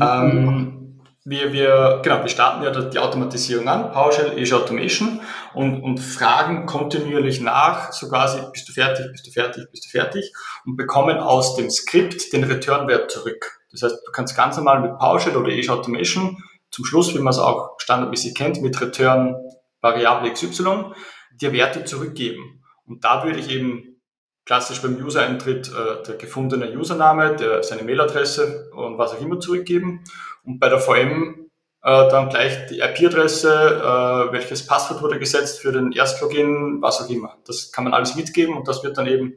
Ähm, 0.00 0.86
wir, 1.24 1.52
wir, 1.52 2.00
genau, 2.04 2.22
wir 2.22 2.28
starten 2.28 2.62
ja 2.62 2.70
die 2.70 2.98
Automatisierung 2.98 3.68
an, 3.68 3.90
PowerShell, 3.90 4.40
Azure 4.40 4.62
Automation 4.62 5.20
und, 5.54 5.82
und 5.82 5.98
fragen 5.98 6.66
kontinuierlich 6.66 7.40
nach, 7.40 7.92
so 7.92 8.08
quasi, 8.08 8.38
bist 8.52 8.68
du 8.68 8.72
fertig, 8.72 9.06
bist 9.10 9.26
du 9.26 9.32
fertig, 9.32 9.66
bist 9.72 9.86
du 9.86 9.90
fertig 9.90 10.32
und 10.64 10.76
bekommen 10.76 11.18
aus 11.18 11.56
dem 11.56 11.68
Skript 11.68 12.32
den 12.32 12.44
Return-Wert 12.44 13.10
zurück. 13.10 13.58
Das 13.72 13.82
heißt, 13.82 13.96
du 14.06 14.12
kannst 14.12 14.36
ganz 14.36 14.56
normal 14.56 14.80
mit 14.80 14.98
PowerShell 14.98 15.36
oder 15.36 15.52
Azure 15.52 15.78
Automation 15.78 16.38
zum 16.70 16.84
Schluss, 16.84 17.12
wie 17.12 17.18
man 17.18 17.32
es 17.32 17.38
auch 17.38 17.70
standardmäßig 17.78 18.34
kennt, 18.34 18.62
mit 18.62 18.80
Return 18.80 19.34
Variable 19.80 20.32
XY, 20.32 20.92
dir 21.32 21.52
Werte 21.52 21.84
zurückgeben. 21.84 22.64
Und 22.86 23.04
da 23.04 23.24
würde 23.24 23.38
ich 23.38 23.50
eben 23.50 24.00
klassisch 24.44 24.80
beim 24.80 24.96
User-Eintritt 24.96 25.68
äh, 25.68 26.02
der 26.04 26.16
gefundene 26.16 26.76
Username, 26.76 27.36
der, 27.36 27.62
seine 27.62 27.82
Mailadresse 27.82 28.70
und 28.72 28.96
was 28.96 29.12
auch 29.12 29.20
immer 29.20 29.40
zurückgeben. 29.40 30.04
Und 30.44 30.60
bei 30.60 30.68
der 30.68 30.78
VM 30.78 31.46
äh, 31.82 32.08
dann 32.08 32.28
gleich 32.28 32.66
die 32.66 32.80
IP-Adresse, 32.80 33.48
äh, 33.48 34.32
welches 34.32 34.66
Passwort 34.66 35.02
wurde 35.02 35.18
gesetzt 35.18 35.60
für 35.60 35.72
den 35.72 35.92
Erstlogin, 35.92 36.80
was 36.80 37.00
auch 37.00 37.08
immer. 37.08 37.38
Das 37.46 37.70
kann 37.70 37.84
man 37.84 37.94
alles 37.94 38.16
mitgeben 38.16 38.56
und 38.56 38.66
das 38.66 38.82
wird 38.82 38.98
dann 38.98 39.06
eben 39.06 39.36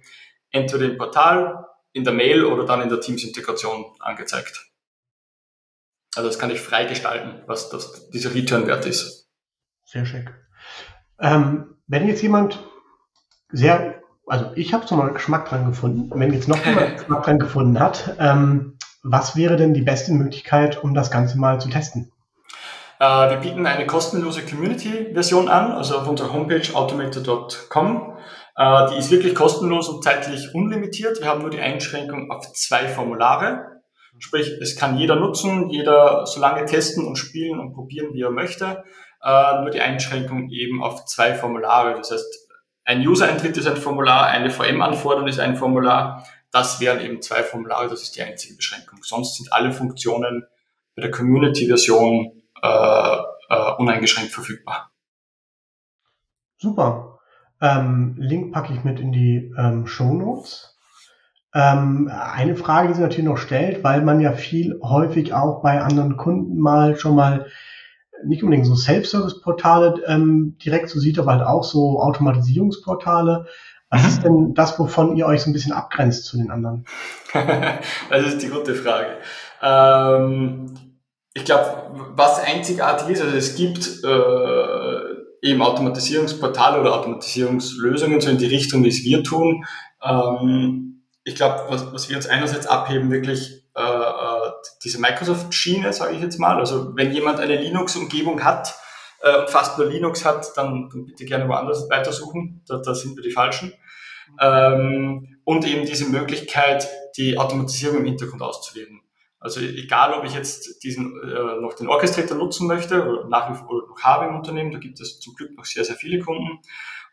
entweder 0.52 0.86
im 0.86 0.98
Portal, 0.98 1.68
in 1.92 2.04
der 2.04 2.14
Mail 2.14 2.46
oder 2.46 2.66
dann 2.66 2.82
in 2.82 2.90
der 2.90 3.02
Teams-Integration 3.02 3.86
angezeigt. 4.00 4.68
Also 6.16 6.28
das 6.28 6.40
kann 6.40 6.52
ich 6.52 6.60
frei 6.60 6.86
gestalten, 6.86 7.44
was 7.46 7.70
das, 7.70 8.10
dieser 8.10 8.34
Return-Wert 8.34 8.86
ist. 8.86 9.19
Sehr 9.92 10.06
schick. 10.06 10.32
Ähm, 11.20 11.76
wenn 11.88 12.08
jetzt 12.08 12.22
jemand 12.22 12.64
sehr 13.52 14.00
also 14.28 14.52
ich 14.54 14.76
habe 14.76 14.88
schon 14.88 15.00
mal 15.00 15.12
Geschmack 15.12 15.50
dran 15.50 15.66
gefunden. 15.66 16.12
Wenn 16.14 16.32
jetzt 16.32 16.48
noch 16.48 16.64
jemand 16.64 16.98
Geschmack 17.00 17.24
dran 17.24 17.40
gefunden 17.40 17.80
hat, 17.80 18.16
ähm, 18.20 18.78
was 19.02 19.36
wäre 19.36 19.58
denn 19.58 19.74
die 19.74 19.82
beste 19.82 20.12
Möglichkeit, 20.14 20.84
um 20.84 20.94
das 20.94 21.10
Ganze 21.10 21.40
mal 21.40 21.60
zu 21.60 21.68
testen? 21.70 22.12
Äh, 23.00 23.32
wir 23.32 23.38
bieten 23.38 23.66
eine 23.66 23.88
kostenlose 23.88 24.46
Community-Version 24.46 25.50
an, 25.50 25.72
also 25.72 25.98
auf 25.98 26.08
unserer 26.08 26.32
Homepage 26.32 26.62
automator.com. 26.72 28.18
Äh, 28.56 28.90
die 28.92 28.98
ist 29.00 29.10
wirklich 29.10 29.34
kostenlos 29.34 29.90
und 29.90 30.04
zeitlich 30.04 30.54
unlimitiert. 30.54 31.20
Wir 31.20 31.28
haben 31.28 31.42
nur 31.42 31.50
die 31.50 31.62
Einschränkung 31.62 32.30
auf 32.30 32.54
zwei 32.54 32.88
Formulare. 32.88 33.82
Sprich, 34.20 34.52
es 34.62 34.76
kann 34.76 34.98
jeder 34.98 35.16
nutzen, 35.16 35.70
jeder 35.70 36.28
so 36.28 36.40
lange 36.40 36.66
testen 36.66 37.08
und 37.08 37.16
spielen 37.16 37.60
und 37.60 37.74
probieren, 37.74 38.14
wie 38.14 38.22
er 38.22 38.32
möchte. 38.32 38.84
Äh, 39.22 39.62
nur 39.62 39.70
die 39.70 39.82
Einschränkung 39.82 40.50
eben 40.50 40.84
auf 40.84 41.06
zwei 41.06 41.34
Formulare. 41.34 41.96
Das 41.96 42.12
heißt, 42.12 42.50
ein 42.86 43.06
User-Eintritt 43.06 43.58
ist 43.58 43.68
ein 43.68 43.78
Formular, 43.78 44.28
eine 44.28 44.50
VM-Anforderung 44.50 45.28
ist 45.28 45.40
ein 45.40 45.56
Formular. 45.56 46.26
Das 46.52 46.80
wären 46.80 47.02
eben 47.02 47.22
zwei 47.22 47.44
Formulare, 47.44 47.90
das 47.90 48.02
ist 48.02 48.16
die 48.16 48.24
einzige 48.24 48.56
Beschränkung. 48.56 49.00
Sonst 49.04 49.38
sind 49.38 49.54
alle 49.54 49.72
Funktionen 49.72 50.46
bei 50.96 51.04
der 51.04 51.12
Community-Version 51.12 52.42
äh, 52.62 53.18
äh, 53.50 53.72
uneingeschränkt 53.78 54.32
verfügbar. 54.32 54.92
Super. 56.58 57.20
Ähm, 57.62 58.16
Link 58.18 58.54
packe 58.54 58.74
ich 58.74 58.84
mit 58.84 59.00
in 59.00 59.12
die 59.12 59.54
ähm, 59.58 59.86
Show 59.86 60.14
Notes. 60.14 60.78
Ähm, 61.54 62.10
eine 62.12 62.56
Frage, 62.56 62.90
die 62.90 62.94
sich 62.94 63.02
natürlich 63.02 63.26
noch 63.26 63.38
stellt, 63.38 63.84
weil 63.84 64.02
man 64.02 64.20
ja 64.20 64.34
viel 64.34 64.80
häufig 64.82 65.34
auch 65.34 65.62
bei 65.62 65.82
anderen 65.82 66.16
Kunden 66.16 66.60
mal 66.60 66.98
schon 66.98 67.16
mal 67.16 67.48
nicht 68.26 68.44
unbedingt 68.44 68.68
so 68.68 68.76
Self-Service-Portale 68.76 70.02
ähm, 70.08 70.58
direkt 70.64 70.90
so 70.90 71.00
sieht, 71.00 71.20
aber 71.20 71.34
halt 71.34 71.44
auch 71.44 71.64
so 71.64 72.00
Automatisierungsportale. 72.00 73.48
Was 73.90 74.06
ist 74.06 74.24
denn 74.24 74.54
das, 74.54 74.78
wovon 74.78 75.16
ihr 75.16 75.26
euch 75.26 75.42
so 75.42 75.50
ein 75.50 75.54
bisschen 75.54 75.74
abgrenzt 75.74 76.26
zu 76.26 76.38
den 76.38 76.52
anderen? 76.52 76.86
das 78.10 78.26
ist 78.26 78.42
die 78.42 78.50
gute 78.50 78.76
Frage. 78.76 79.18
Ähm, 79.62 80.76
ich 81.34 81.46
glaube, 81.46 82.12
was 82.16 82.44
einzigartig 82.44 83.10
ist, 83.10 83.22
also 83.22 83.36
es 83.36 83.56
gibt 83.56 84.04
äh, 84.04 85.48
eben 85.48 85.62
Automatisierungsportale 85.62 86.80
oder 86.80 86.96
Automatisierungslösungen 86.96 88.22
so 88.22 88.30
in 88.30 88.38
die 88.38 88.48
Richtung, 88.48 88.84
wie 88.84 88.90
es 88.90 89.04
wir 89.04 89.24
tun. 89.24 89.66
Ähm, 90.04 91.04
ich 91.24 91.36
glaube, 91.36 91.64
was, 91.70 91.92
was 91.94 92.10
wir 92.10 92.18
uns 92.18 92.28
einerseits 92.28 92.68
abheben, 92.68 93.12
wirklich 93.12 93.64
äh, 93.76 93.82
diese 94.84 95.00
Microsoft-Schiene, 95.00 95.94
sage 95.94 96.16
ich 96.16 96.22
jetzt 96.22 96.40
mal. 96.40 96.58
Also 96.58 96.96
wenn 96.96 97.12
jemand 97.12 97.40
eine 97.40 97.56
Linux-Umgebung 97.56 98.44
hat 98.44 98.76
äh, 99.22 99.40
und 99.40 99.50
fast 99.50 99.78
nur 99.78 99.88
Linux 99.88 100.26
hat, 100.26 100.56
dann, 100.56 100.90
dann 100.90 101.06
bitte 101.06 101.26
gerne 101.26 101.48
woanders 101.48 101.90
weitersuchen. 101.90 102.64
Da, 102.68 102.78
da 102.78 102.94
sind 102.94 103.16
wir 103.16 103.24
die 103.24 103.32
Falschen. 103.32 103.74
Ähm, 104.40 105.38
und 105.44 105.66
eben 105.66 105.86
diese 105.86 106.06
Möglichkeit, 106.06 106.88
die 107.18 107.38
Automatisierung 107.38 107.98
im 107.98 108.06
Hintergrund 108.06 108.42
auszuwählen. 108.42 109.02
Also 109.42 109.62
egal, 109.62 110.14
ob 110.14 110.26
ich 110.26 110.34
jetzt 110.34 110.84
diesen 110.84 111.18
äh, 111.24 111.62
noch 111.62 111.74
den 111.74 111.88
Orchestrator 111.88 112.38
nutzen 112.38 112.68
möchte 112.68 113.08
oder 113.08 113.28
nach 113.30 113.50
wie 113.50 113.56
vor 113.56 113.88
noch 113.88 114.02
habe 114.02 114.26
im 114.26 114.36
Unternehmen, 114.36 114.72
da 114.72 114.80
gibt 114.80 115.00
es 115.00 115.20
zum 115.20 115.34
Glück 115.34 115.56
noch 115.56 115.66
sehr, 115.66 115.86
sehr 115.86 115.96
viele 115.96 116.20
Kunden, 116.20 116.60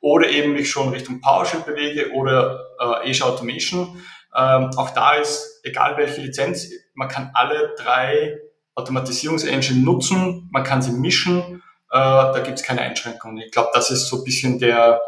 oder 0.00 0.28
eben 0.28 0.52
mich 0.52 0.70
schon 0.70 0.90
Richtung 0.90 1.20
PowerShell 1.20 1.60
bewege 1.60 2.12
oder 2.12 2.66
äh, 2.78 3.10
Azure 3.10 3.32
Automation, 3.32 4.02
ähm, 4.36 4.70
auch 4.76 4.90
da 4.90 5.14
ist, 5.14 5.60
egal 5.64 5.96
welche 5.96 6.20
Lizenz, 6.20 6.68
man 6.94 7.08
kann 7.08 7.30
alle 7.34 7.74
drei 7.78 8.38
Automatisierungsengine 8.74 9.82
nutzen, 9.82 10.48
man 10.52 10.62
kann 10.62 10.82
sie 10.82 10.92
mischen, 10.92 11.62
äh, 11.90 11.98
da 11.98 12.40
gibt 12.44 12.58
es 12.58 12.64
keine 12.64 12.82
Einschränkungen. 12.82 13.38
Ich 13.38 13.52
glaube, 13.52 13.70
das 13.72 13.90
ist 13.90 14.08
so 14.08 14.18
ein 14.18 14.24
bisschen 14.24 14.58
der, 14.58 15.00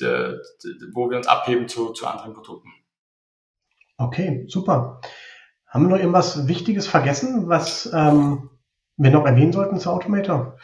der, 0.00 0.38
der, 0.64 0.72
wo 0.94 1.10
wir 1.10 1.18
uns 1.18 1.26
abheben 1.26 1.68
zu, 1.68 1.92
zu 1.92 2.06
anderen 2.06 2.32
Produkten. 2.32 2.70
Okay, 3.98 4.46
super. 4.48 5.00
Haben 5.66 5.84
wir 5.84 5.90
noch 5.90 5.98
irgendwas 5.98 6.48
Wichtiges 6.48 6.86
vergessen, 6.86 7.48
was 7.48 7.90
ähm, 7.92 8.50
wir 8.96 9.10
noch 9.10 9.26
erwähnen 9.26 9.52
sollten 9.52 9.78
zu 9.78 9.90
Automator? 9.90 10.56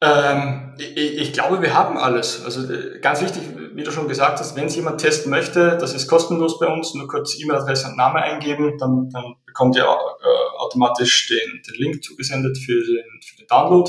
Ähm, 0.00 0.74
ich, 0.78 1.18
ich, 1.18 1.32
glaube, 1.32 1.60
wir 1.60 1.74
haben 1.74 1.98
alles. 1.98 2.44
Also 2.44 2.72
äh, 2.72 3.00
ganz 3.00 3.20
wichtig, 3.20 3.42
wie 3.78 3.84
du 3.84 3.92
schon 3.92 4.08
gesagt 4.08 4.40
hast, 4.40 4.56
wenn 4.56 4.66
es 4.66 4.74
jemand 4.74 5.00
testen 5.00 5.30
möchte, 5.30 5.78
das 5.78 5.94
ist 5.94 6.08
kostenlos 6.08 6.58
bei 6.58 6.66
uns, 6.66 6.94
nur 6.94 7.06
kurz 7.06 7.38
E-Mail-Adresse 7.40 7.86
und 7.86 7.96
Name 7.96 8.20
eingeben, 8.20 8.76
dann, 8.76 9.08
dann 9.10 9.36
bekommt 9.46 9.76
ihr 9.76 9.84
äh, 9.84 10.58
automatisch 10.58 11.28
den, 11.28 11.62
den 11.62 11.74
Link 11.76 12.02
zugesendet 12.02 12.58
für 12.58 12.84
den, 12.84 13.04
für 13.24 13.36
den 13.36 13.46
Download. 13.46 13.88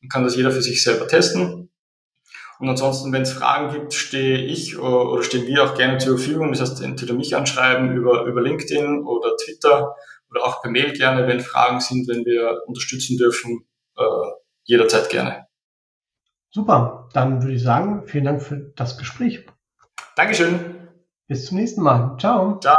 Dann 0.00 0.08
kann 0.08 0.24
das 0.24 0.36
jeder 0.36 0.50
für 0.50 0.62
sich 0.62 0.82
selber 0.82 1.06
testen. 1.06 1.70
Und 2.58 2.68
ansonsten, 2.68 3.12
wenn 3.12 3.22
es 3.22 3.32
Fragen 3.32 3.72
gibt, 3.72 3.92
stehe 3.92 4.38
ich 4.38 4.78
oder 4.78 5.22
stehen 5.22 5.46
wir 5.46 5.64
auch 5.64 5.74
gerne 5.74 5.98
zur 5.98 6.16
Verfügung. 6.16 6.50
Das 6.52 6.62
heißt, 6.62 6.80
entweder 6.80 7.12
mich 7.12 7.36
anschreiben 7.36 7.94
über, 7.94 8.24
über 8.24 8.40
LinkedIn 8.40 9.02
oder 9.04 9.36
Twitter 9.36 9.94
oder 10.30 10.44
auch 10.44 10.62
per 10.62 10.70
Mail 10.70 10.94
gerne, 10.94 11.26
wenn 11.26 11.40
Fragen 11.40 11.80
sind, 11.80 12.08
wenn 12.08 12.24
wir 12.24 12.62
unterstützen 12.66 13.18
dürfen. 13.18 13.66
Äh, 13.98 14.02
jederzeit 14.64 15.10
gerne. 15.10 15.49
Super, 16.52 17.08
dann 17.12 17.42
würde 17.42 17.54
ich 17.54 17.62
sagen, 17.62 18.06
vielen 18.06 18.24
Dank 18.24 18.42
für 18.42 18.72
das 18.76 18.98
Gespräch. 18.98 19.46
Dankeschön. 20.16 20.88
Bis 21.28 21.46
zum 21.46 21.58
nächsten 21.58 21.82
Mal. 21.82 22.16
Ciao. 22.18 22.58
Ciao. 22.58 22.76